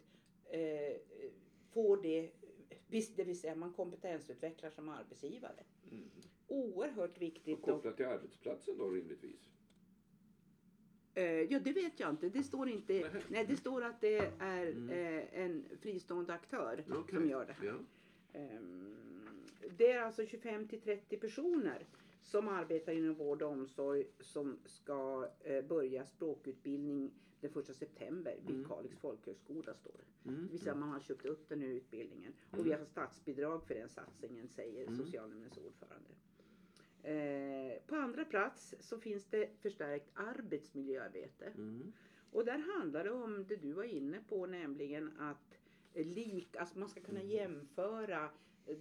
eh, 0.50 0.96
får 1.74 1.98
det, 2.02 2.30
det 3.16 3.24
vill 3.24 3.40
säga 3.40 3.56
man 3.56 3.74
kompetensutvecklar 3.74 4.70
som 4.70 4.90
arbetsgivare. 4.90 5.64
Mm. 5.92 6.10
Oerhört 6.48 7.22
viktigt. 7.22 7.60
Och 7.60 7.62
kopplat 7.66 7.98
till 7.98 8.06
arbetsplatsen 8.06 8.78
då 8.78 8.90
rimligtvis. 8.90 9.50
Eh, 11.16 11.24
ja, 11.26 11.60
det 11.60 11.72
vet 11.72 12.00
jag 12.00 12.10
inte. 12.10 12.30
Det 12.30 12.44
står 12.44 12.70
inte. 12.70 12.94
Nähä. 12.94 13.22
Nej, 13.30 13.46
det 13.46 13.58
står 13.58 13.84
att 13.84 14.02
det 14.02 14.18
är 14.40 14.68
Mm. 14.68 14.90
eh, 14.90 15.40
en 15.44 15.66
fristående 15.82 16.34
aktör 16.34 16.84
Okej. 16.92 17.16
som 17.16 17.30
gör 17.30 17.46
det 17.46 17.54
här. 17.54 17.66
Ja. 17.66 17.76
Ehm, 18.40 18.96
Det 19.78 19.92
är 19.92 20.02
alltså 20.02 20.26
25 20.26 20.68
till 20.68 20.82
30 20.82 21.18
personer 21.18 21.86
som 22.24 22.48
arbetar 22.48 22.92
inom 22.94 23.14
vård 23.16 23.42
och 23.42 23.52
omsorg 23.52 24.08
som 24.20 24.60
ska 24.66 25.30
eh, 25.40 25.66
börja 25.66 26.06
språkutbildning 26.06 27.12
den 27.42 27.52
1 27.60 27.76
september 27.76 28.36
vid 28.48 28.56
Mm. 28.56 28.70
Kalix 28.70 28.98
folkhögskola 28.98 29.74
står 29.74 29.92
det. 29.98 30.30
Mm. 30.30 30.46
Det 30.46 30.52
vill 30.52 30.60
säga 30.60 30.76
man 30.76 30.90
har 30.90 31.00
köpt 31.00 31.26
upp 31.26 31.50
den 31.50 31.62
här 31.62 31.68
utbildningen 31.68 32.34
och 32.48 32.54
Mm. 32.54 32.66
vi 32.66 32.74
har 32.74 32.86
statsbidrag 32.86 33.64
för 33.68 33.76
den 33.76 33.90
satsningen 33.90 34.48
säger 34.48 34.88
Mm. 34.88 34.96
socialnämndens 35.06 35.58
ordförande. 35.58 36.10
Eh, 37.04 37.82
på 37.88 37.96
andra 37.96 38.26
plats 38.26 38.76
så 38.80 38.98
finns 38.98 39.26
det 39.26 39.50
förstärkt 39.62 40.10
arbetsmiljöarbete. 40.14 41.46
Mm. 41.46 41.94
Och 42.32 42.46
där 42.46 42.58
handlar 42.58 43.04
det 43.04 43.12
om 43.12 43.46
det 43.48 43.56
du 43.56 43.72
var 43.74 43.84
inne 43.84 44.20
på, 44.30 44.46
nämligen 44.46 45.12
att 45.20 45.60
eh, 45.94 46.06
lik, 46.06 46.56
alltså 46.56 46.80
man 46.80 46.90
ska 46.90 47.02
kunna 47.02 47.20
Mm. 47.20 47.32
jämföra 47.32 48.30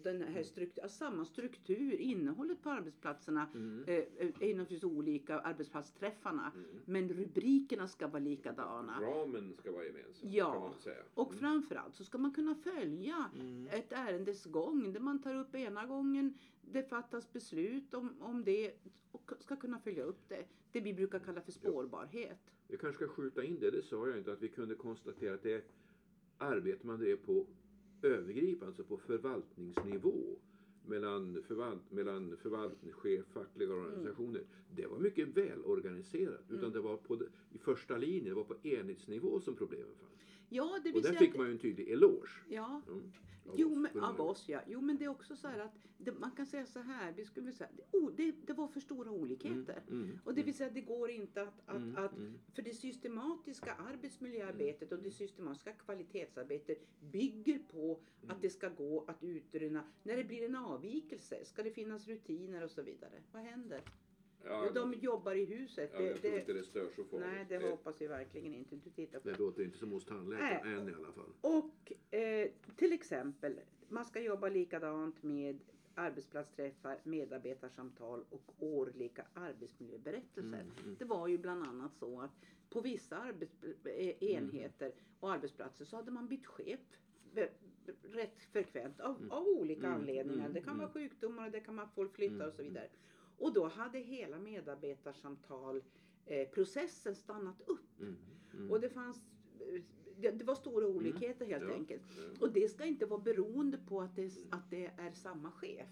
den 0.03 0.23
här 0.23 0.43
struktur, 0.43 0.83
alltså 0.83 0.99
samma 0.99 1.25
struktur, 1.25 1.93
innehållet 2.01 2.63
på 2.63 2.71
arbetsplatserna 2.71 3.49
Mm. 3.55 3.85
eh, 3.87 3.95
eh, 3.97 4.05
är 4.41 4.55
naturligtvis 4.55 4.85
olika, 4.85 5.39
arbetsplatsträffarna. 5.41 6.53
Mm. 6.55 6.67
Men 6.85 7.09
rubrikerna 7.09 7.89
ska 7.89 8.07
vara 8.09 8.19
likadana. 8.23 9.01
Ramen 9.01 9.55
ska 9.59 9.73
vara 9.73 9.85
gemensam 9.85 10.31
Ja. 10.31 10.53
kan 10.53 10.63
man 10.63 10.79
säga. 10.79 11.03
Och 11.15 11.29
Mm. 11.29 11.39
framförallt 11.41 11.95
så 11.95 12.05
ska 12.05 12.19
man 12.19 12.33
kunna 12.33 12.55
följa 12.55 13.31
Mm. 13.35 13.67
ett 13.73 13.93
ärendes 13.93 14.45
gång 14.45 14.93
där 14.93 15.01
man 15.01 15.23
tar 15.23 15.35
upp 15.35 15.55
ena 15.55 15.87
gången 15.87 16.35
det 16.61 16.83
fattas 16.83 17.33
beslut 17.33 17.95
om, 17.95 18.23
om 18.23 18.45
det 18.45 18.73
och 19.13 19.33
ska 19.41 19.57
kunna 19.57 19.79
följa 19.79 20.05
upp 20.05 20.29
det. 20.29 20.45
Det 20.73 20.81
vi 20.81 20.95
brukar 20.95 21.19
kalla 21.19 21.41
för 21.41 21.53
spårbarhet. 21.53 22.39
Vi 22.69 22.77
kanske 22.77 23.05
ska 23.05 23.15
skjuta 23.15 23.45
in 23.45 23.59
det, 23.61 23.71
det 23.71 23.83
sa 23.83 24.09
jag 24.09 24.19
inte, 24.19 24.33
att 24.33 24.43
vi 24.43 24.49
kunde 24.49 24.75
konstatera 24.75 25.35
att 25.35 25.43
det 25.43 25.65
arbete 26.39 26.87
man 26.87 26.99
drev 26.99 27.17
på 27.17 27.47
övergripande, 28.05 28.67
alltså 28.67 28.85
på 28.85 28.97
förvaltningsnivå, 28.97 30.39
mellan, 30.87 31.43
förvalt, 31.43 31.91
mellan 31.91 32.37
förvaltningschef, 32.37 33.27
fackliga 33.27 33.73
Mm. 33.73 33.85
organisationer. 33.85 34.43
Det 34.77 34.87
var 34.87 34.99
mycket 34.99 35.29
välorganiserat. 35.29 36.45
Utan 36.51 36.73
det 36.73 36.81
var 36.81 36.97
på, 36.97 37.19
i 37.51 37.59
första 37.59 37.97
linjen, 37.97 38.25
det 38.25 38.35
var 38.35 38.45
på 38.45 38.55
enhetsnivå 38.63 39.41
som 39.41 39.55
problemen 39.57 39.95
fanns. 40.01 40.32
Ja, 40.53 40.81
det 40.85 40.93
Och 40.93 41.03
där 41.03 41.13
fick 41.13 41.37
man 41.37 41.47
ju 41.47 41.53
en 41.53 41.59
tydlig 41.59 41.89
eloge. 41.89 42.29
Ja, 42.49 42.83
Mm, 42.89 43.13
av 43.47 43.55
Jo, 43.59 43.73
oss, 43.73 43.79
men, 43.95 44.05
av 44.05 44.21
oss 44.21 44.49
ja. 44.49 44.61
Jo, 44.67 44.81
men 44.81 44.97
det 44.99 45.05
är 45.05 45.09
också 45.09 45.37
så 45.37 45.49
här 45.49 45.59
att 45.59 45.75
det, 45.99 46.13
man 46.13 46.31
kan 46.31 46.47
säga 46.47 46.67
så 46.67 46.79
här. 46.81 47.13
Vi 47.13 47.25
skulle 47.25 47.53
säga, 47.53 47.71
det, 47.77 47.97
oh, 47.99 48.11
det, 48.17 48.33
det 48.47 48.53
var 48.53 48.69
för 48.69 48.81
stora 48.81 49.11
olikheter. 49.11 49.83
Mm, 49.91 50.19
Och 50.25 50.35
det 50.35 50.43
vill 50.43 50.55
säga, 50.55 50.71
det 50.71 50.81
går 50.81 51.11
inte 51.11 51.43
att, 51.43 51.61
att, 51.67 51.77
Mm, 51.77 51.97
att 51.97 52.17
mm. 52.17 52.39
för 52.55 52.63
det 52.63 52.75
systematiska 52.75 53.73
arbetsmiljöarbetet 53.75 54.93
och 54.93 54.99
det 54.99 55.11
systematiska 55.11 55.73
kvalitetsarbetet 55.73 56.79
bygger 57.01 57.59
på 57.59 58.01
Mm. 58.23 58.37
att 58.37 58.43
det 58.43 58.51
ska 58.51 58.69
gå 58.69 59.05
att 59.09 59.23
utröna 59.23 59.85
när 60.03 60.17
det 60.17 60.25
blir 60.25 60.45
en 60.45 60.57
avvikelse. 60.57 61.45
Ska 61.45 61.63
det 61.63 61.71
finnas 61.71 62.09
rutiner 62.09 62.65
och 62.65 62.71
så 62.71 62.83
vidare? 62.83 63.23
Vad 63.33 63.43
händer? 63.43 63.81
Ja, 64.45 64.65
Jo, 64.67 64.73
de 64.75 64.95
jobbar 64.95 65.35
i 65.35 65.45
huset. 65.45 65.91
ja, 65.95 66.01
jag 66.03 66.15
Det, 66.15 66.21
tror 66.21 66.39
inte 66.39 66.53
det, 66.53 66.63
stör 66.65 66.89
så 66.97 67.05
farligt. 67.05 67.27
nej, 67.33 67.47
det 67.49 67.55
Eh, 67.55 67.71
hoppas 67.71 68.01
vi 68.01 68.07
verkligen 68.07 68.55
inte. 68.55 68.77
Du 68.77 68.91
tittar 68.91 69.21
på 69.21 69.29
det 69.29 69.39
låter 69.39 69.63
inte 69.65 69.79
som 69.79 69.91
hos 69.91 70.05
tandläkaren 70.05 70.79
än 70.79 70.89
i 70.89 70.93
alla 70.95 71.13
fall. 71.13 71.33
Och 71.41 71.93
eh, 72.19 72.51
till 72.77 72.93
exempel, 72.93 73.61
man 73.89 74.05
ska 74.05 74.21
jobba 74.21 74.49
likadant 74.49 75.23
med 75.23 75.59
arbetsplatsträffar, 75.95 76.99
medarbetarsamtal 77.05 78.25
och 78.31 78.53
årliga 78.59 79.27
arbetsmiljöberättelser. 79.35 80.61
Mm, 80.61 80.73
mm. 80.85 80.97
Det 80.99 81.05
var 81.05 81.29
ju 81.29 81.39
bland 81.39 81.63
annat 81.63 81.97
så 81.97 82.21
att 82.21 82.31
på 82.71 82.81
vissa 82.81 83.17
arbets- 83.17 83.87
eh, 83.89 84.23
enheter 84.35 84.93
och 85.21 85.33
arbetsplatser 85.33 85.85
så 85.85 85.97
hade 85.97 86.11
man 86.11 86.29
bytt 86.29 86.47
chef 86.47 86.81
rätt 88.03 88.43
frekvent 88.53 89.01
av, 89.01 89.29
av 89.31 89.47
olika 89.47 89.87
Mm, 89.87 90.01
anledningar. 90.01 90.41
mm, 90.41 90.53
Det 90.53 90.61
kan 90.61 90.79
vara 90.79 90.89
mm. 90.91 90.93
sjukdomar, 90.93 91.51
det 91.51 91.61
kan 91.61 91.77
vara 91.77 91.87
att 91.87 91.95
folk 91.95 92.15
flyttar 92.15 92.35
Mm, 92.35 92.49
och 92.49 92.55
så 92.55 92.63
vidare. 92.63 92.89
Och 93.43 93.53
då 93.53 93.67
hade 93.69 93.99
hela 93.99 94.39
medarbetarsamtal 94.39 95.83
eh, 96.27 96.49
stannat 97.15 97.61
upp. 97.67 98.01
Mm, 98.01 98.17
mm. 98.55 98.71
Och 98.71 98.81
det 98.81 98.89
fanns 98.89 99.17
eh, 99.61 99.83
det, 100.17 100.31
det 100.31 100.45
var 100.45 100.55
stora 100.55 100.87
olikheter 100.87 101.47
helt 101.47 101.65
Ja. 101.69 101.75
enkelt. 101.75 102.03
Och 102.41 102.53
det 102.53 102.69
ska 102.69 102.85
inte 102.85 103.07
vara 103.07 103.21
beroende 103.21 103.79
på 103.79 104.01
att 104.01 104.17
det, 104.17 104.31
att 104.51 104.71
det 104.71 104.87
är 104.87 105.13
samma 105.13 105.51
chef. 105.51 105.89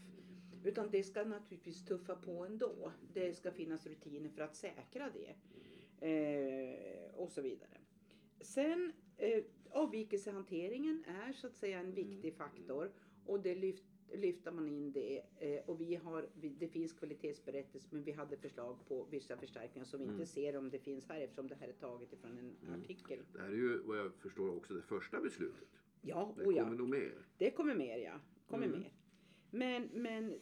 Utan 0.65 0.91
det 0.91 1.03
ska 1.05 1.25
naturligtvis 1.25 1.85
tuffa 1.85 2.17
på 2.17 2.45
ändå. 2.45 2.93
Det 3.15 3.35
ska 3.35 3.51
finnas 3.51 3.87
rutiner 3.87 4.29
för 4.29 4.43
att 4.43 4.57
säkra 4.57 5.11
det. 5.11 5.35
Eh, 6.07 7.15
och 7.15 7.31
så 7.33 7.41
vidare. 7.43 7.79
Sen 8.41 8.93
eh, 9.17 9.45
avvikelsehanteringen 9.71 11.05
är 11.07 11.33
så 11.33 11.47
att 11.47 11.57
säga 11.57 11.79
en 11.81 11.95
viktig 11.95 12.35
faktor. 12.35 12.91
Och 13.27 13.41
det 13.41 13.55
lyft, 13.55 13.85
lyfter 14.13 14.53
man 14.53 14.69
in 14.69 14.93
det. 14.93 15.23
Eh, 15.37 15.60
har, 16.21 16.29
det 16.59 16.69
finns 16.69 16.93
kvalitetsberättelse 16.93 17.89
men 17.91 18.03
vi 18.05 18.13
hade 18.13 18.37
förslag 18.37 18.77
på 18.89 19.05
vissa 19.11 19.37
förstärkningar 19.37 19.85
som 19.87 19.99
vi 20.01 20.05
Mm. 20.07 20.17
inte 20.21 20.33
ser 20.33 20.57
om 20.57 20.71
det 20.71 20.79
finns 20.79 21.09
här 21.09 21.21
eftersom 21.21 21.49
det 21.49 21.55
här 21.55 21.69
är 21.69 21.73
taget 21.73 22.13
ifrån 22.13 22.39
en 22.39 22.57
Mm. 22.69 22.81
artikel. 22.81 23.19
Det 23.33 23.41
här 23.41 23.49
är 23.49 23.53
ju 23.57 23.79
vad 23.83 23.99
jag 23.99 24.15
förstår 24.15 24.57
också 24.57 24.75
det 24.75 24.83
första 24.83 25.21
beslutet. 25.21 25.69
Ja, 26.03 26.35
Det 26.39 26.45
oh 26.47 26.57
ja. 26.57 26.63
kommer 26.65 26.77
nog 26.79 26.89
mer. 26.89 27.13
Det 27.39 27.51
kommer 27.51 27.75
mer 27.75 27.99
ja. 27.99 28.21
Kommer 28.47 28.67
Mm. 28.67 28.81
mer. 28.81 28.93
Men, 29.51 29.89
men 29.93 30.39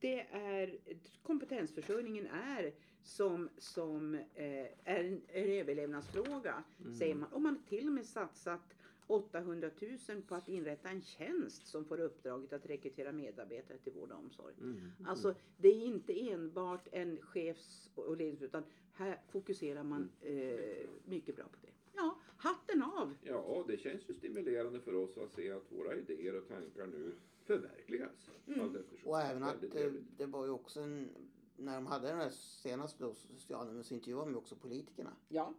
det 0.00 0.20
är 0.30 0.78
kompetensförsörjningen 1.22 2.26
är 2.26 2.72
som, 3.02 3.48
som 3.58 4.14
eh, 4.14 4.22
är 4.34 5.04
en, 5.04 5.22
en 5.28 5.48
överlevnadsfråga 5.48 6.64
Mm. 6.80 6.94
säger 6.94 7.14
man. 7.14 7.32
Och 7.32 7.42
man 7.42 7.56
har 7.56 7.62
till 7.62 7.86
och 7.86 7.92
med 7.92 8.06
satsat 8.06 8.76
800 9.06 9.70
000 10.08 10.22
på 10.22 10.34
att 10.34 10.48
inrätta 10.48 10.88
en 10.88 11.02
tjänst 11.02 11.66
som 11.66 11.84
får 11.84 12.00
uppdraget 12.00 12.52
att 12.52 12.66
rekrytera 12.66 13.12
medarbetare 13.12 13.78
till 13.78 13.92
vård 13.92 14.10
och 14.10 14.18
omsorg. 14.18 14.54
Mm. 14.60 14.90
Alltså 15.06 15.34
det 15.56 15.68
är 15.68 15.86
inte 15.86 16.30
enbart 16.30 16.88
en 16.92 17.18
chefs 17.22 17.90
och 17.94 18.16
lednings 18.16 18.42
utan 18.42 18.62
här 18.92 19.20
fokuserar 19.28 19.82
man 19.82 20.10
eh, 20.20 20.88
mycket 21.04 21.36
bra 21.36 21.44
på 21.44 21.56
det. 21.62 21.72
Ja, 21.94 22.18
hatten 22.36 22.82
av! 22.82 23.14
Ja, 23.22 23.64
det 23.68 23.76
känns 23.76 24.08
ju 24.08 24.14
stimulerande 24.14 24.80
för 24.80 24.94
oss 24.94 25.18
att 25.18 25.32
se 25.34 25.52
att 25.52 25.72
våra 25.72 25.94
idéer 25.94 26.38
och 26.38 26.48
tankar 26.48 26.86
nu 26.86 27.14
förverkligas. 27.44 28.30
Mm. 28.46 28.76
Och 29.04 29.20
även 29.20 29.42
att 29.42 29.60
det, 29.60 29.92
det 30.16 30.26
var 30.26 30.44
ju 30.44 30.50
också 30.50 30.80
en, 30.80 31.08
när 31.56 31.74
de 31.74 31.86
hade 31.86 32.08
den 32.08 32.18
här 32.18 32.30
senaste 32.30 33.04
då, 33.04 33.14
socialnämnden 33.14 33.84
så 33.84 33.94
intervjuade 33.94 34.24
de 34.24 34.30
ju 34.30 34.36
också 34.36 34.56
politikerna. 34.56 35.12
Ja, 35.28 35.54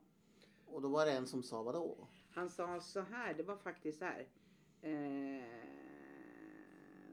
Och 0.66 0.82
då 0.82 0.88
var 0.88 1.06
det 1.06 1.12
en 1.12 1.27
som 1.27 1.44
sa 1.44 1.63
vadå? 1.63 2.08
Han 2.38 2.50
sa 2.50 2.79
så 2.79 3.01
här, 3.01 3.34
det 3.34 3.44
var 3.44 3.58
faktiskt 3.58 4.00
så 4.00 4.06
här. 4.06 4.27
Eh, 4.82 5.44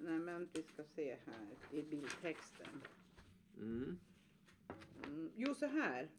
nej 0.00 0.18
men 0.18 0.48
vi 0.52 0.62
ska 0.62 0.84
se 0.84 1.16
här 1.26 1.46
i 1.70 1.82
bildtexten. 1.82 2.82
Mm. 3.56 3.98
Mm, 5.04 5.30
jo 5.36 5.54
så 5.54 5.66
här. 5.66 6.10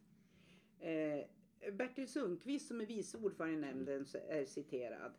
Eh, 0.79 1.25
Bertil 1.73 2.07
Sundqvist 2.07 2.67
som 2.67 2.81
är 2.81 2.85
vice 2.85 3.17
ordförande 3.17 3.55
i 3.55 3.61
nämnden 3.61 4.05
är 4.29 4.45
citerad. 4.45 5.13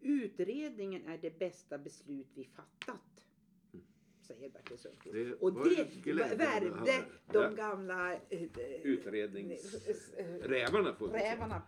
Utredningen 0.00 1.06
är 1.06 1.18
det 1.18 1.38
bästa 1.38 1.78
beslut 1.78 2.28
vi 2.34 2.44
fattat. 2.44 3.09
Säger 4.34 4.50
Bertil 4.50 4.78
Sundqvist. 4.78 5.14
Det 5.14 5.34
Och 5.34 5.52
det 5.52 6.36
värvde 6.36 7.04
de 7.32 7.54
gamla 7.54 8.12
eh, 8.14 8.42
Utrednings... 8.82 9.88
eh, 10.18 10.24
Rävarna 10.42 10.92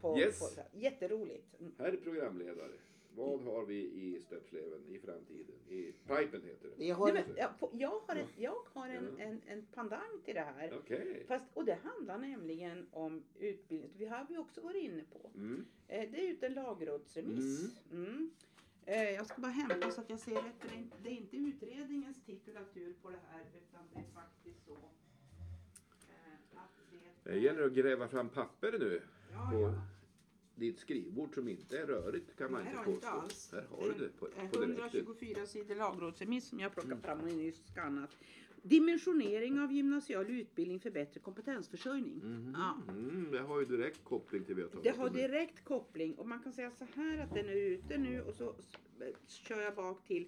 på, 0.00 0.18
Yes. 0.18 0.38
på 0.56 0.62
Jätteroligt. 0.72 1.60
Mm. 1.60 1.72
Herr 1.78 1.96
programledare, 1.96 2.72
vad 3.14 3.40
har 3.40 3.66
vi 3.66 3.74
i 3.76 4.20
stöpsleven 4.20 4.80
i 4.88 4.98
framtiden? 4.98 5.54
I 5.68 5.92
pipen 6.06 6.42
heter 6.42 6.68
det. 6.68 6.74
Vi 6.76 6.90
har, 6.90 7.12
Nej, 7.12 7.24
men, 7.28 7.36
jag, 7.36 7.70
jag 7.72 8.00
har, 8.06 8.16
ett, 8.16 8.28
jag 8.36 8.56
har 8.72 8.88
en, 8.88 9.16
Ja. 9.18 9.24
en, 9.24 9.40
en 9.46 9.66
pendang 9.66 10.20
till 10.24 10.34
det 10.34 10.40
här. 10.40 10.72
Okej. 10.78 11.24
Fast, 11.28 11.44
och 11.54 11.64
det 11.64 11.78
handlar 11.82 12.18
nämligen 12.18 12.86
om 12.90 13.22
utbildning. 13.38 13.90
Vi 13.96 14.06
har 14.06 14.26
vi 14.28 14.38
också 14.38 14.60
varit 14.60 14.82
inne 14.82 15.04
på. 15.12 15.30
Mm. 15.34 15.64
Eh, 15.88 16.10
det 16.12 16.26
är 16.26 16.30
ute 16.30 16.46
en 16.46 16.54
lagrådsremiss. 16.54 17.80
Mm. 17.92 18.06
Eh, 18.06 18.20
jag 18.86 19.26
ska 19.26 19.40
bara 19.40 19.52
hämta 19.52 19.90
så 19.90 20.00
att 20.00 20.10
jag 20.10 20.18
ser 20.18 20.34
rätt. 20.34 20.62
Det 21.02 21.08
är 21.08 21.12
inte, 21.12 21.36
utredningens 21.36 22.24
titulatur 22.26 22.94
på 23.02 23.10
det 23.10 23.20
här 23.32 23.44
utan 23.56 23.80
det 23.92 23.98
är 24.00 24.14
faktiskt 24.14 24.64
så. 24.66 24.72
eh, 24.72 26.58
att 26.62 26.70
det, 27.24 27.30
Det 27.30 27.38
gäller 27.38 27.62
att 27.66 27.72
gräva 27.72 28.08
fram 28.08 28.28
papper 28.28 28.72
nu 28.78 29.02
ja, 29.32 29.48
på 29.52 29.60
ja. 29.60 29.74
ditt 30.54 30.78
skrivbord 30.78 31.34
som 31.34 31.48
inte 31.48 31.78
är 31.78 31.86
rörigt 31.86 32.36
kan 32.38 32.52
man 32.52 32.60
inte 32.60 32.72
jag 32.74 32.86
inte 32.88 33.00
påstå. 33.00 33.08
alls. 33.20 33.52
Här 33.52 33.66
har 33.70 33.88
du 33.88 33.92
det 34.06 34.08
på, 34.18 34.26
på 34.26 34.64
direkt. 34.64 34.94
124 34.94 35.46
sidor 35.46 35.74
lagrådsremiss 35.74 36.48
som 36.48 36.60
jag 36.60 36.72
plockade 36.72 36.94
Mm. 36.94 37.02
fram 37.04 37.20
och 37.20 37.26
nyss 37.36 37.66
skannat. 37.66 38.10
Dimensionering 38.62 39.60
av 39.60 39.72
gymnasial 39.72 40.30
utbildning 40.30 40.80
för 40.80 40.90
bättre 40.90 41.20
kompetensförsörjning. 41.20 42.14
Mhm. 42.16 42.56
Ja. 42.58 42.78
Mm, 42.92 43.30
det 43.30 43.38
har 43.40 43.60
ju 43.60 43.66
direkt 43.66 44.04
koppling 44.04 44.44
till 44.44 44.56
tagit 44.56 44.82
Det 44.82 44.90
har 44.90 45.10
direkt 45.10 45.64
koppling 45.64 46.14
och 46.14 46.28
man 46.28 46.42
kan 46.42 46.52
säga 46.52 46.70
så 46.70 46.84
här 46.94 47.18
att 47.18 47.34
den 47.34 47.48
är 47.48 47.56
ute 47.56 47.98
nu 47.98 48.22
och 48.22 48.34
så 48.34 48.54
s- 48.58 48.76
kör 49.26 49.60
jag 49.60 49.74
bak 49.74 50.04
till 50.04 50.26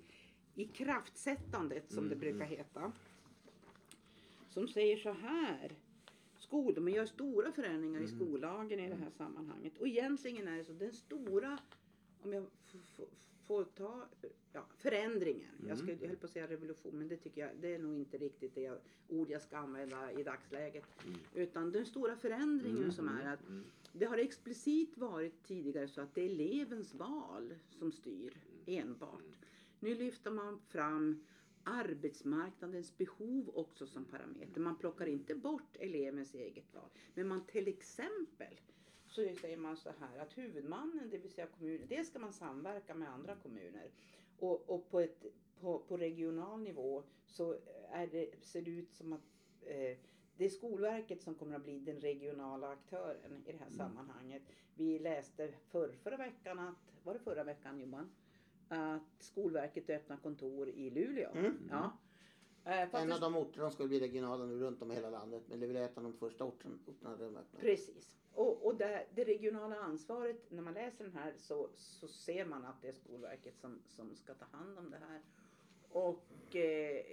ikraftsättandet 0.54 1.92
som 1.92 2.08
det 2.08 2.14
Mm, 2.14 2.18
brukar 2.18 2.46
heta. 2.46 2.92
Som 4.48 4.68
säger 4.68 4.96
så 4.96 5.12
här. 5.12 5.72
Skol, 6.38 6.74
de 6.74 6.88
gör 6.88 7.06
stora 7.06 7.52
förändringar 7.52 8.00
i 8.00 8.04
Mm. 8.04 8.16
skollagen 8.16 8.80
i 8.80 8.88
det 8.88 8.94
här 8.94 9.10
sammanhanget. 9.10 9.78
Och 9.78 9.88
egentligen 9.88 10.48
är 10.48 10.56
det 10.56 10.64
så, 10.64 10.72
den 10.72 10.92
stora, 10.92 11.58
om 12.24 12.32
jag 12.32 12.46
får 13.46 13.64
ta 13.64 14.08
ja, 14.52 14.66
förändringen. 14.76 15.50
Jag, 15.58 15.64
Mm. 15.64 15.76
skulle, 15.76 15.92
jag 16.00 16.08
höll 16.08 16.16
på 16.16 16.26
att 16.26 16.32
säga 16.32 16.46
revolution, 16.46 16.98
men 16.98 17.08
det 17.08 17.16
tycker 17.16 17.40
jag, 17.40 17.50
det 17.60 17.74
är 17.74 17.78
nog 17.78 17.94
inte 17.94 18.18
riktigt 18.18 18.54
det 18.54 18.60
jag, 18.60 18.78
ord 19.08 19.30
jag 19.30 19.42
ska 19.42 19.56
använda 19.56 20.12
i 20.12 20.22
dagsläget. 20.22 20.84
Mm. 21.06 21.18
Utan 21.34 21.72
den 21.72 21.86
stora 21.86 22.16
förändringen 22.16 22.78
Mm, 22.78 22.92
som 22.92 23.08
är 23.08 23.20
mm, 23.20 23.32
att 23.32 23.48
mm. 23.48 23.64
det 23.92 24.04
har 24.06 24.18
explicit 24.18 24.98
varit 24.98 25.42
tidigare 25.46 25.88
så 25.88 26.00
att 26.00 26.14
det 26.14 26.20
är 26.20 26.30
elevens 26.30 26.94
val 26.94 27.54
som 27.78 27.92
styr 27.92 28.32
enbart. 28.66 29.22
Nu 29.80 29.94
lyfter 29.94 30.30
man 30.30 30.60
fram 30.68 31.24
arbetsmarknadens 31.64 32.96
behov 32.96 33.50
också 33.54 33.86
som 33.86 34.04
parameter. 34.04 34.60
Man 34.60 34.76
plockar 34.78 35.06
inte 35.06 35.34
bort 35.34 35.76
elevens 35.80 36.34
eget 36.34 36.74
val. 36.74 36.88
Men 37.14 37.28
man 37.28 37.46
till 37.46 37.68
exempel 37.68 38.60
så 39.14 39.34
säger 39.40 39.56
man 39.56 39.76
så 39.76 39.90
här 40.00 40.18
att 40.18 40.38
huvudmannen, 40.38 41.10
det 41.10 41.18
vill 41.18 41.32
säga 41.32 41.46
kommunen, 41.46 41.86
det 41.88 42.04
ska 42.04 42.18
man 42.18 42.32
samverka 42.32 42.94
med 42.94 43.08
andra 43.08 43.36
kommuner. 43.36 43.90
Och, 44.38 44.70
och 44.70 44.90
på, 44.90 45.00
ett, 45.00 45.24
på, 45.60 45.78
på 45.78 45.96
regional 45.96 46.60
nivå 46.60 47.02
så 47.26 47.56
är 47.90 48.06
det, 48.06 48.44
ser 48.44 48.62
det 48.62 48.70
ut 48.70 48.92
som 48.94 49.12
att 49.12 49.20
eh, 49.60 49.98
det 50.36 50.44
är 50.44 50.48
Skolverket 50.48 51.22
som 51.22 51.34
kommer 51.34 51.56
att 51.56 51.64
bli 51.64 51.78
den 51.78 52.00
regionala 52.00 52.68
aktören 52.68 53.42
i 53.46 53.52
det 53.52 53.58
här 53.58 53.70
sammanhanget. 53.70 54.42
Vi 54.74 54.98
läste 54.98 55.52
för, 55.68 55.92
förra 55.92 56.16
veckan 56.16 56.58
att, 56.58 56.92
var 57.02 57.12
det 57.12 57.20
förra 57.20 57.44
veckan 57.44 57.80
Johan? 57.80 58.10
Att 58.68 59.02
Skolverket 59.18 59.90
öppnar 59.90 60.16
kontor 60.16 60.68
i 60.68 60.90
Luleå. 60.90 61.30
Mm. 61.30 61.68
Ja. 61.70 61.92
Eh, 62.64 62.94
En 62.94 63.12
av 63.12 63.20
de 63.20 63.36
orter 63.36 63.60
som 63.60 63.70
skulle 63.70 63.88
bli 63.88 64.00
regionala 64.00 64.44
nu 64.44 64.58
runt 64.58 64.82
om 64.82 64.92
i 64.92 64.94
hela 64.94 65.10
landet. 65.10 65.42
Men 65.48 65.60
det 65.60 65.68
blir 65.68 65.80
ett 65.80 65.96
av 65.98 66.04
de 66.04 66.12
första 66.12 66.44
orterna 66.44 66.78
orterna 66.86 67.16
de 67.16 67.36
öppnar. 67.36 67.60
Precis. 67.60 68.16
Och, 68.34 68.66
och 68.66 68.76
det, 68.76 69.06
det 69.14 69.24
regionala 69.24 69.76
ansvaret, 69.76 70.50
när 70.50 70.62
man 70.62 70.74
läser 70.74 71.04
den 71.04 71.12
här 71.12 71.34
så, 71.36 71.68
så 71.76 72.08
ser 72.08 72.44
man 72.44 72.64
att 72.64 72.82
det 72.82 72.88
är 72.88 72.92
Skolverket 72.92 73.58
som, 73.60 73.82
som 73.86 74.16
ska 74.16 74.34
ta 74.34 74.44
hand 74.44 74.78
om 74.78 74.90
det 74.90 74.98
här. 75.08 75.20
Och 75.88 76.56
eh, 76.56 77.04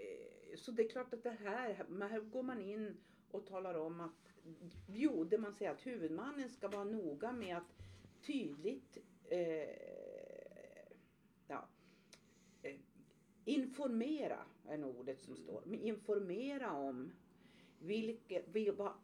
så 0.55 0.71
det 0.71 0.83
är 0.83 0.89
klart 0.89 1.13
att 1.13 1.23
det 1.23 1.29
här, 1.29 1.85
men 1.89 2.11
här 2.11 2.19
går 2.19 2.43
man 2.43 2.61
in 2.61 2.97
och 3.31 3.45
talar 3.45 3.73
om 3.73 4.01
att 4.01 4.33
jo, 4.87 5.23
det 5.23 5.37
man 5.37 5.53
säger 5.53 5.71
att 5.71 5.85
huvudmannen 5.85 6.49
ska 6.49 6.67
vara 6.67 6.83
noga 6.83 7.31
med 7.31 7.57
att 7.57 7.73
tydligt 8.21 8.97
eh, 9.29 9.39
ja, 11.47 11.67
eh, 12.61 12.75
informera 13.45 14.39
är 14.67 14.77
nog 14.77 14.99
ordet 14.99 15.21
som 15.21 15.35
står. 15.35 15.61
Men 15.65 15.79
informera 15.79 16.73
om 16.73 17.11
vilka, 17.79 18.41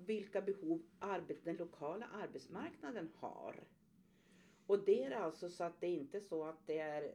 vilka, 0.05 0.41
behov 0.41 0.81
arbet, 0.99 1.43
den 1.43 1.55
lokala 1.55 2.07
arbetsmarknaden 2.07 3.09
har. 3.15 3.55
Och 4.67 4.79
det 4.85 5.03
är 5.03 5.11
alltså 5.11 5.49
så 5.49 5.63
att 5.63 5.81
det 5.81 5.87
är 5.87 5.93
inte 5.93 6.21
så 6.21 6.43
att 6.43 6.67
det 6.67 6.79
är, 6.79 7.01
mm, 7.01 7.13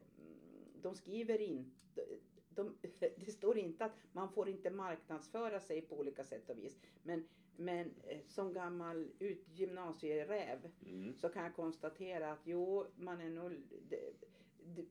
de 0.81 0.95
skriver 0.95 1.41
inte, 1.41 2.05
de, 2.49 2.77
det 3.17 3.31
står 3.31 3.57
inte 3.57 3.85
att 3.85 3.95
man 4.11 4.29
får 4.29 4.49
inte 4.49 4.71
marknadsföra 4.71 5.59
sig 5.59 5.81
på 5.81 5.99
olika 5.99 6.23
sätt 6.23 6.49
och 6.49 6.57
vis. 6.57 6.79
Men, 7.03 7.27
men 7.55 7.93
eh, 8.03 8.19
som 8.27 8.53
gammal 8.53 9.07
ut, 9.19 9.47
gymnasieräv 9.49 10.71
Mm. 10.85 11.15
så 11.15 11.29
kan 11.29 11.43
jag 11.43 11.55
konstatera 11.55 12.31
att 12.31 12.41
jo, 12.43 12.85
man 12.95 13.21
är 13.21 13.29
nog, 13.29 13.51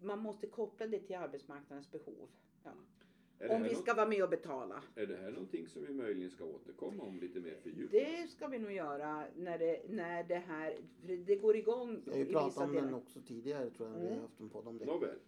man 0.02 0.18
måste 0.18 0.46
koppla 0.46 0.86
det 0.86 0.98
till 1.00 1.16
arbetsmarknadens 1.16 1.90
behov. 1.92 2.28
Ja. 2.64 2.70
Om 3.50 3.62
vi 3.62 3.74
ska 3.74 3.94
vara 3.94 4.08
med 4.08 4.22
och 4.24 4.30
betala. 4.30 4.82
är 4.94 5.06
det 5.06 5.16
här 5.16 5.30
någonting 5.30 5.68
som 5.68 5.84
vi 5.86 5.92
möjligen 5.94 6.30
ska 6.30 6.44
återkomma 6.44 7.02
om 7.02 7.18
lite 7.20 7.40
mer 7.40 7.56
fördjupat? 7.62 7.90
Det 7.92 8.30
ska 8.30 8.46
vi 8.48 8.58
nog 8.58 8.72
göra 8.72 9.26
när 9.36 9.58
det, 9.58 9.82
när 9.88 10.24
det 10.24 10.34
här, 10.38 10.76
för 11.06 11.16
det 11.16 11.36
går 11.36 11.56
igång 11.56 12.02
Vi 12.04 12.10
har 12.10 12.18
ju 12.18 12.24
i 12.24 12.32
pratat 12.32 12.56
om 12.68 12.74
den 12.74 12.84
delar. 12.84 12.98
också 12.98 13.20
tidigare 13.20 13.70
tror 13.70 13.88
jag. 13.88 13.94
Vi 13.96 14.00
Mm. 14.06 14.14
har 14.14 14.22
haft 14.22 14.40
en 14.40 14.48
podd 14.48 14.68
om 14.68 14.78
det. 14.78 14.84
Nåväl, 14.84 15.18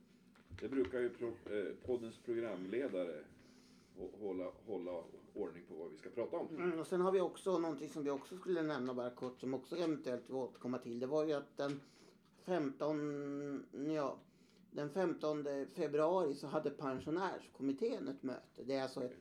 det 0.60 0.68
brukar 0.68 1.00
ju 1.00 1.10
pro, 1.10 1.26
eh, 1.28 1.74
poddens 1.86 2.18
programledare 2.18 3.24
hå- 3.98 4.18
hålla, 4.20 4.50
hålla 4.66 5.04
ordning 5.34 5.64
på 5.68 5.74
vad 5.74 5.90
vi 5.90 5.96
ska 5.96 6.10
prata 6.10 6.36
om. 6.36 6.48
Mm, 6.56 6.78
och 6.80 6.86
sen 6.86 7.00
har 7.00 7.12
vi 7.12 7.20
också 7.20 7.58
någonting 7.58 7.88
som 7.88 8.04
vi 8.04 8.10
också 8.10 8.36
skulle 8.36 8.62
nämna 8.62 8.94
bara 8.94 9.10
kort 9.10 9.40
som 9.40 9.54
också 9.54 9.76
eventuellt 9.76 10.22
vi 10.26 10.32
återkomma 10.34 10.78
till. 10.78 11.00
Det 11.00 11.06
var 11.06 11.24
ju 11.24 11.32
att 11.32 11.56
den 11.56 11.80
15, 12.58 13.64
ja, 13.94 14.18
den 14.75 14.90
15 14.90 15.47
februari 15.75 16.35
så 16.35 16.47
hade 16.47 16.71
pensionärskommittén 16.71 18.09
ett 18.09 18.23
möte. 18.23 18.62
Det 18.64 18.75
är 18.75 18.83
alltså 18.83 19.04
ett, 19.04 19.16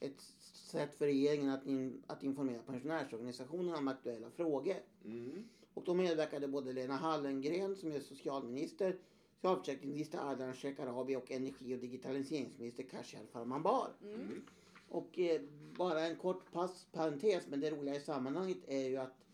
ett 0.00 0.20
sätt 0.52 0.94
för 0.94 1.06
regeringen 1.06 1.50
att, 1.50 1.66
in, 1.66 2.02
att 2.06 2.22
informera 2.22 2.62
pensionärsorganisationerna 2.62 3.78
om 3.78 3.88
aktuella 3.88 4.30
frågor. 4.30 4.76
Mm. 5.04 5.48
Och 5.74 5.84
då 5.84 5.94
medverkade 5.94 6.48
både 6.48 6.72
Lena 6.72 6.96
Hallengren 6.96 7.76
som 7.76 7.92
är 7.92 8.00
socialminister, 8.00 8.96
socialförsäkringsminister 9.34 10.18
Ardalan 10.18 10.54
Shekarabi 10.54 11.16
och 11.16 11.30
energi 11.30 11.74
och 11.74 11.78
digitaliseringsminister 11.78 12.82
Khashayar 12.82 13.26
Farmanbar. 13.26 13.88
Mm. 14.02 14.42
Och 14.88 15.18
eh, 15.18 15.40
bara 15.76 16.00
en 16.00 16.16
kort 16.16 16.52
pass, 16.52 16.86
parentes, 16.92 17.46
men 17.48 17.60
det 17.60 17.70
roliga 17.70 17.94
i 17.94 18.00
sammanhanget 18.00 18.58
är 18.66 18.88
ju 18.88 18.96
att 18.96 19.24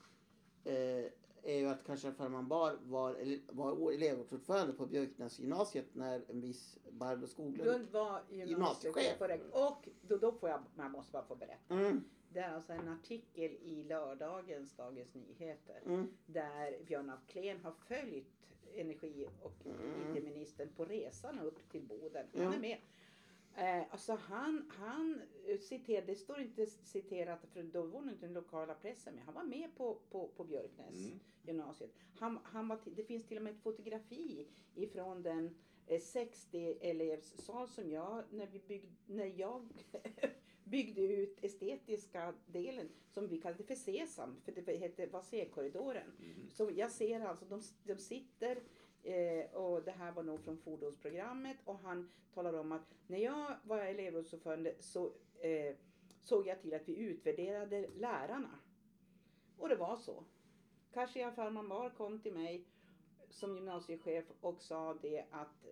eh, 0.64 1.12
är 1.44 1.58
ju 1.58 1.66
att 1.68 1.84
Khashayar 1.86 2.14
Farmanbar 2.14 2.78
var, 2.84 3.16
var 3.52 3.92
elevrådsordförande 3.92 4.72
på 4.72 4.86
Björknäsgymnasiet 4.86 5.86
när 5.94 6.22
en 6.30 6.40
viss 6.40 6.78
Barbro 6.90 7.26
Skoglund... 7.26 7.64
Lund 7.70 7.88
var 7.90 8.22
Gymnasiechef. 8.30 9.18
Korrekt. 9.18 9.44
Och 9.52 9.88
då, 10.02 10.16
då 10.16 10.32
får 10.32 10.48
jag, 10.48 10.60
man 10.74 10.92
måste 10.92 11.12
bara 11.12 11.24
få 11.24 11.34
berätta. 11.34 11.74
Mm, 11.74 12.04
Det 12.32 12.38
är 12.40 12.54
alltså 12.54 12.72
en 12.72 12.88
artikel 12.88 13.50
i 13.52 13.84
lördagens 13.88 14.76
Dagens 14.76 15.14
Nyheter. 15.14 15.82
mm, 15.86 16.08
Där 16.26 16.84
Björn 16.86 17.10
af 17.10 17.20
Kleen 17.26 17.60
har 17.64 17.72
följt 17.72 18.26
energi 18.74 19.26
och 19.42 19.52
Mm. 19.66 20.16
IT-ministern 20.16 20.68
på 20.76 20.84
resan 20.84 21.38
upp 21.38 21.68
till 21.70 21.82
Boden. 21.82 22.26
Han 22.36 22.54
är 22.54 22.58
med. 22.60 22.78
Eh, 23.56 23.82
alltså 23.90 24.12
han, 24.14 24.70
han 24.76 25.22
citerar, 25.60 26.06
det 26.06 26.14
står 26.14 26.40
inte 26.40 26.66
citerat 26.66 27.46
för 27.52 27.62
då 27.62 27.82
var 27.82 28.00
nog 28.00 28.10
inte 28.14 28.26
den 28.26 28.34
lokala 28.34 28.74
pressen 28.74 29.14
med. 29.14 29.24
Han 29.24 29.34
var 29.34 29.44
med 29.44 29.76
på, 29.76 29.98
på, 30.10 30.28
på 30.28 30.44
Björknäs 30.44 30.94
Mm. 30.94 31.18
gymnasiet. 31.42 31.90
Han, 32.14 32.38
han 32.44 32.68
var, 32.68 32.78
det 32.84 33.04
finns 33.04 33.24
till 33.26 33.36
och 33.36 33.42
med 33.42 33.54
ett 33.54 33.62
fotografi 33.62 34.46
ifrån 34.74 35.22
den 35.22 35.54
eh, 35.86 36.00
60 36.00 36.78
elevssal 36.80 37.68
som 37.68 37.90
jag, 37.90 38.24
när, 38.30 38.46
vi 38.46 38.58
bygg, 38.58 38.88
när 39.06 39.32
jag 39.40 39.68
byggde 40.64 41.00
ut 41.02 41.44
estetiska 41.44 42.34
delen 42.46 42.88
som 43.10 43.28
vi 43.28 43.40
kallade 43.40 43.64
för 43.64 43.74
Sesam, 43.74 44.36
för 44.44 44.52
det 44.52 44.76
hette 44.76 45.06
var 45.06 45.22
C-korridoren. 45.22 46.12
Mm. 46.18 46.50
Så 46.50 46.70
jag 46.70 46.90
ser 46.90 47.20
alltså, 47.20 47.44
de, 47.44 47.62
de 47.82 47.98
sitter 47.98 48.58
eh, 49.04 49.54
och 49.54 49.82
det 49.82 49.90
här 49.90 50.12
var 50.12 50.22
nog 50.22 50.44
från 50.44 50.58
fordonsprogrammet 50.58 51.56
och 51.64 51.78
han 51.78 52.10
talar 52.34 52.52
om 52.52 52.72
att 52.72 52.94
när 53.06 53.18
jag 53.18 53.56
var 53.64 53.78
elevrådsordförande 53.78 54.74
så 54.80 55.12
eh, 55.40 55.76
såg 56.22 56.46
jag 56.46 56.60
till 56.60 56.74
att 56.74 56.88
vi 56.88 56.96
utvärderade 56.96 57.88
lärarna. 57.96 58.58
Och 59.58 59.68
det 59.68 59.76
var 59.76 59.96
så. 59.96 60.24
Khashayar 60.92 61.30
Farmanbar 61.30 61.90
kom 61.90 62.20
till 62.20 62.34
mig 62.34 62.64
som 63.30 63.56
gymnasiechef 63.56 64.24
och 64.40 64.62
sa 64.62 64.94
det 64.94 65.24
att 65.30 65.66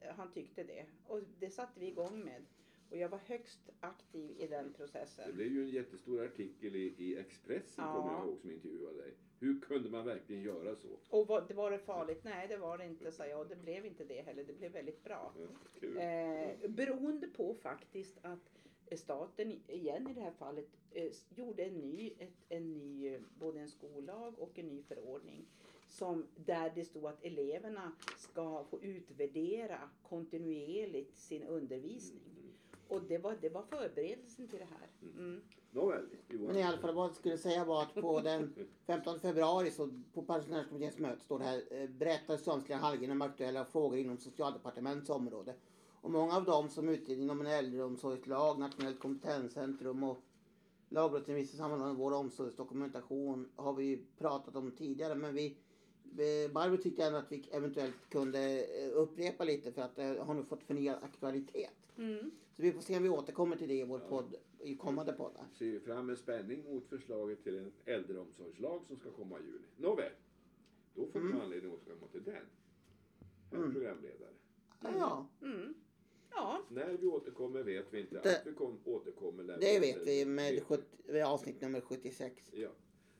eh, 0.00 0.14
han 0.16 0.32
tyckte 0.32 0.64
det. 0.64 0.86
Och 1.06 1.20
det 1.38 1.50
satte 1.50 1.80
vi 1.80 1.86
igång 1.86 2.24
med. 2.24 2.44
Och 2.90 2.96
jag 2.98 3.08
var 3.08 3.18
högst 3.18 3.70
aktiv 3.80 4.36
i 4.38 4.46
den 4.46 4.64
Det 4.72 4.78
processen. 4.78 5.34
blev 5.34 5.52
ju 5.52 5.62
en 5.62 5.70
jättestor 5.70 6.24
artikel 6.24 6.76
i, 6.76 6.94
i 6.98 7.16
Expressen 7.18 7.84
Ja. 7.84 7.92
kommer 7.94 8.12
jag 8.12 8.26
ihåg 8.26 8.38
som 8.40 8.50
intervjuade 8.50 8.98
dig. 9.02 9.14
Hur 9.40 9.60
kunde 9.60 9.90
man 9.90 10.04
verkligen 10.06 10.42
göra 10.42 10.76
så? 10.76 10.88
Och 11.10 11.26
var, 11.26 11.44
det 11.48 11.54
var 11.54 11.70
det 11.70 11.78
farligt? 11.78 12.24
Nej, 12.24 12.48
det 12.48 12.56
var 12.56 12.78
det 12.78 12.84
inte, 12.86 13.12
sa 13.12 13.26
jag. 13.26 13.40
Och 13.40 13.48
det 13.48 13.56
blev 13.56 13.86
inte 13.86 14.04
det 14.04 14.22
heller. 14.22 14.44
Det 14.44 14.52
blev 14.52 14.72
väldigt 14.72 15.04
bra. 15.04 15.34
Ja. 15.80 16.00
Eh, 16.00 16.70
beroende 16.70 17.26
på 17.28 17.54
faktiskt 17.54 18.18
att 18.22 18.50
staten 18.98 19.60
igen 19.68 20.08
i 20.10 20.14
det 20.14 20.20
här 20.20 20.30
fallet 20.32 20.68
eh, 20.90 21.12
gjorde 21.34 21.64
en 21.64 21.74
ny, 21.78 22.12
ett, 22.18 22.34
en 22.48 22.72
ny, 22.78 23.18
både 23.38 23.60
en 23.60 23.68
skollag 23.68 24.38
och 24.38 24.58
en 24.58 24.68
ny 24.68 24.82
förordning. 24.82 25.46
Som, 25.88 26.26
där 26.36 26.72
det 26.74 26.84
stod 26.84 27.06
att 27.06 27.24
eleverna 27.24 27.92
ska 28.16 28.64
få 28.64 28.82
utvärdera 28.82 29.90
kontinuerligt 30.02 31.16
sin 31.16 31.42
undervisning. 31.42 32.37
Mm. 32.90 33.02
Och 33.02 33.08
det 33.08 33.18
var, 33.18 33.36
det 33.40 33.48
var 33.48 33.62
förberedelsen 33.62 34.48
till 34.48 34.58
det 34.58 34.64
här. 34.64 35.18
Mm. 35.18 35.40
Nåväl, 35.70 36.06
Johan. 36.28 36.46
Men 36.46 36.56
i 36.56 36.62
alla 36.62 36.78
fall 36.78 36.94
vad 36.94 37.08
jag 37.08 37.16
skulle 37.16 37.38
säga 37.38 37.64
var 37.64 37.82
att 37.82 37.94
på 37.94 38.20
den 38.20 38.54
15 38.86 39.20
februari 39.20 39.70
så 39.70 39.90
på 40.14 40.22
pensionärskommitténs 40.22 40.98
möte 40.98 41.24
står 41.24 41.38
det 41.38 41.44
här 41.44 41.62
eh, 41.70 41.88
berättar 41.88 42.36
Svenska 42.36 42.76
Hallgren 42.76 43.10
om 43.10 43.22
aktuella 43.22 43.64
frågor 43.64 43.98
inom 43.98 44.18
socialdepartementets 44.18 45.10
område. 45.10 45.54
Och 46.00 46.10
många 46.10 46.36
av 46.36 46.44
dem 46.44 46.68
som 46.68 46.88
utreder 46.88 47.22
inom 47.22 47.40
en 47.40 47.46
äldreomsorgslag, 47.46 48.58
nationellt 48.58 49.00
kompetenscentrum 49.00 50.04
och 50.04 50.18
lagrådsremiss 50.88 51.54
i 51.54 51.56
samband 51.56 51.82
med 51.82 51.94
vår 51.94 52.12
omsorgsdokumentation 52.12 53.48
har 53.56 53.72
vi 53.72 53.84
ju 53.84 54.04
pratat 54.18 54.56
om 54.56 54.70
tidigare 54.70 55.14
men 55.14 55.34
vi 55.34 55.56
Barbro 56.52 56.76
tyckte 56.76 57.04
ändå 57.04 57.18
att 57.18 57.32
vi 57.32 57.48
eventuellt 57.52 57.94
kunde 58.10 58.64
eh, 58.64 58.90
upprepa 58.94 59.44
lite 59.44 59.72
för 59.72 59.82
att 59.82 59.96
det 59.96 60.02
har 60.20 60.34
nu 60.34 60.44
fått 60.44 60.62
förnyad 60.62 60.98
aktualitet. 61.02 61.70
Mm. 61.98 62.30
Så 62.56 62.62
vi 62.62 62.72
får 62.72 62.80
se 62.80 62.96
om 62.96 63.02
vi 63.02 63.08
återkommer 63.08 63.56
till 63.56 63.68
det 63.68 63.74
i 63.74 63.84
vår 63.84 64.00
Ja. 64.00 64.08
podd, 64.08 64.34
i 64.60 64.76
kommande 64.76 65.12
poddar. 65.12 65.44
Ser 65.58 65.80
fram 65.80 66.06
med 66.06 66.18
spänning 66.18 66.64
mot 66.64 66.86
förslaget 66.88 67.42
till 67.44 67.58
en 67.58 67.72
äldreomsorgslag 67.84 68.84
som 68.86 68.96
ska 68.96 69.10
komma 69.10 69.38
i 69.40 69.42
juni. 69.42 69.58
Nåväl, 69.76 70.12
då 70.94 71.06
får 71.06 71.20
vi 71.20 71.26
Mm. 71.26 71.40
anledning 71.40 71.72
att 71.72 71.78
återkomma 71.82 72.06
till 72.12 72.24
den. 72.24 72.34
Herr 73.50 73.58
Mm. 73.58 73.72
programledare. 73.72 74.30
Ja. 74.82 75.26
Mm. 75.42 75.74
Ja, 76.30 76.62
När 76.70 76.96
vi 77.00 77.06
återkommer 77.06 77.62
vet 77.62 77.86
vi 77.94 78.00
inte. 78.00 78.20
Det- 78.22 78.40
att 78.40 78.46
vi 78.46 78.52
kom, 78.52 78.78
återkommer 78.84 79.44
Det 79.44 79.58
vi 79.60 79.78
vet 79.78 80.06
vi 80.06 80.24
med 80.24 80.52
veta. 80.52 80.64
70, 80.66 80.84
med 81.12 81.26
avsnitt 81.26 81.60
nummer 81.60 81.80
76. 81.80 82.50
Ja. 82.52 82.68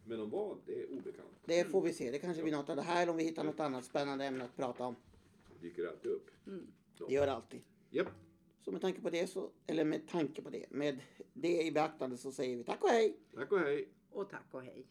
Men 0.09 0.21
om 0.21 0.31
vad, 0.31 0.59
det 0.67 0.83
är 0.83 0.93
obekant. 0.93 1.29
Det 1.45 1.65
får 1.65 1.83
vi 1.83 1.93
se. 1.93 2.11
Det 2.11 2.19
kanske 2.19 2.43
blir 2.43 2.53
något 2.53 2.69
av 2.71 2.77
det 2.77 2.83
här 2.83 3.03
eller 3.03 3.13
om 3.13 3.19
vi 3.19 3.25
hittar 3.25 3.45
något 3.45 3.61
annat 3.61 3.85
spännande 3.85 4.25
ämne 4.25 4.45
att 4.45 4.57
prata 4.57 4.85
om. 4.85 4.97
Det 5.53 5.69
dyker 5.69 5.87
alltid 5.87 6.11
upp. 6.11 6.31
Mm. 6.47 6.67
Det 7.09 7.15
gör 7.15 7.27
det 7.27 7.33
alltid. 7.33 7.61
Japp. 7.91 8.09
Så 8.61 8.73
med 8.73 8.81
tanke 8.81 9.01
på 9.01 9.11
det 9.11 9.27
så, 9.27 9.51
eller 9.67 9.85
med 9.85 10.09
tanke 10.09 10.43
på 10.43 10.51
det, 10.51 10.67
med 10.71 10.99
det 11.33 11.63
i 11.63 11.73
beaktande 11.73 12.17
så 12.17 12.33
säger 12.33 12.57
vi 12.57 12.65
tack 12.65 12.83
och 12.83 12.89
hej! 12.89 13.17
Tack 13.35 13.53
och 13.53 13.59
hej. 13.59 13.89
och 14.11 14.31
tack 14.31 14.47
och 14.51 14.63
hej. 14.63 14.87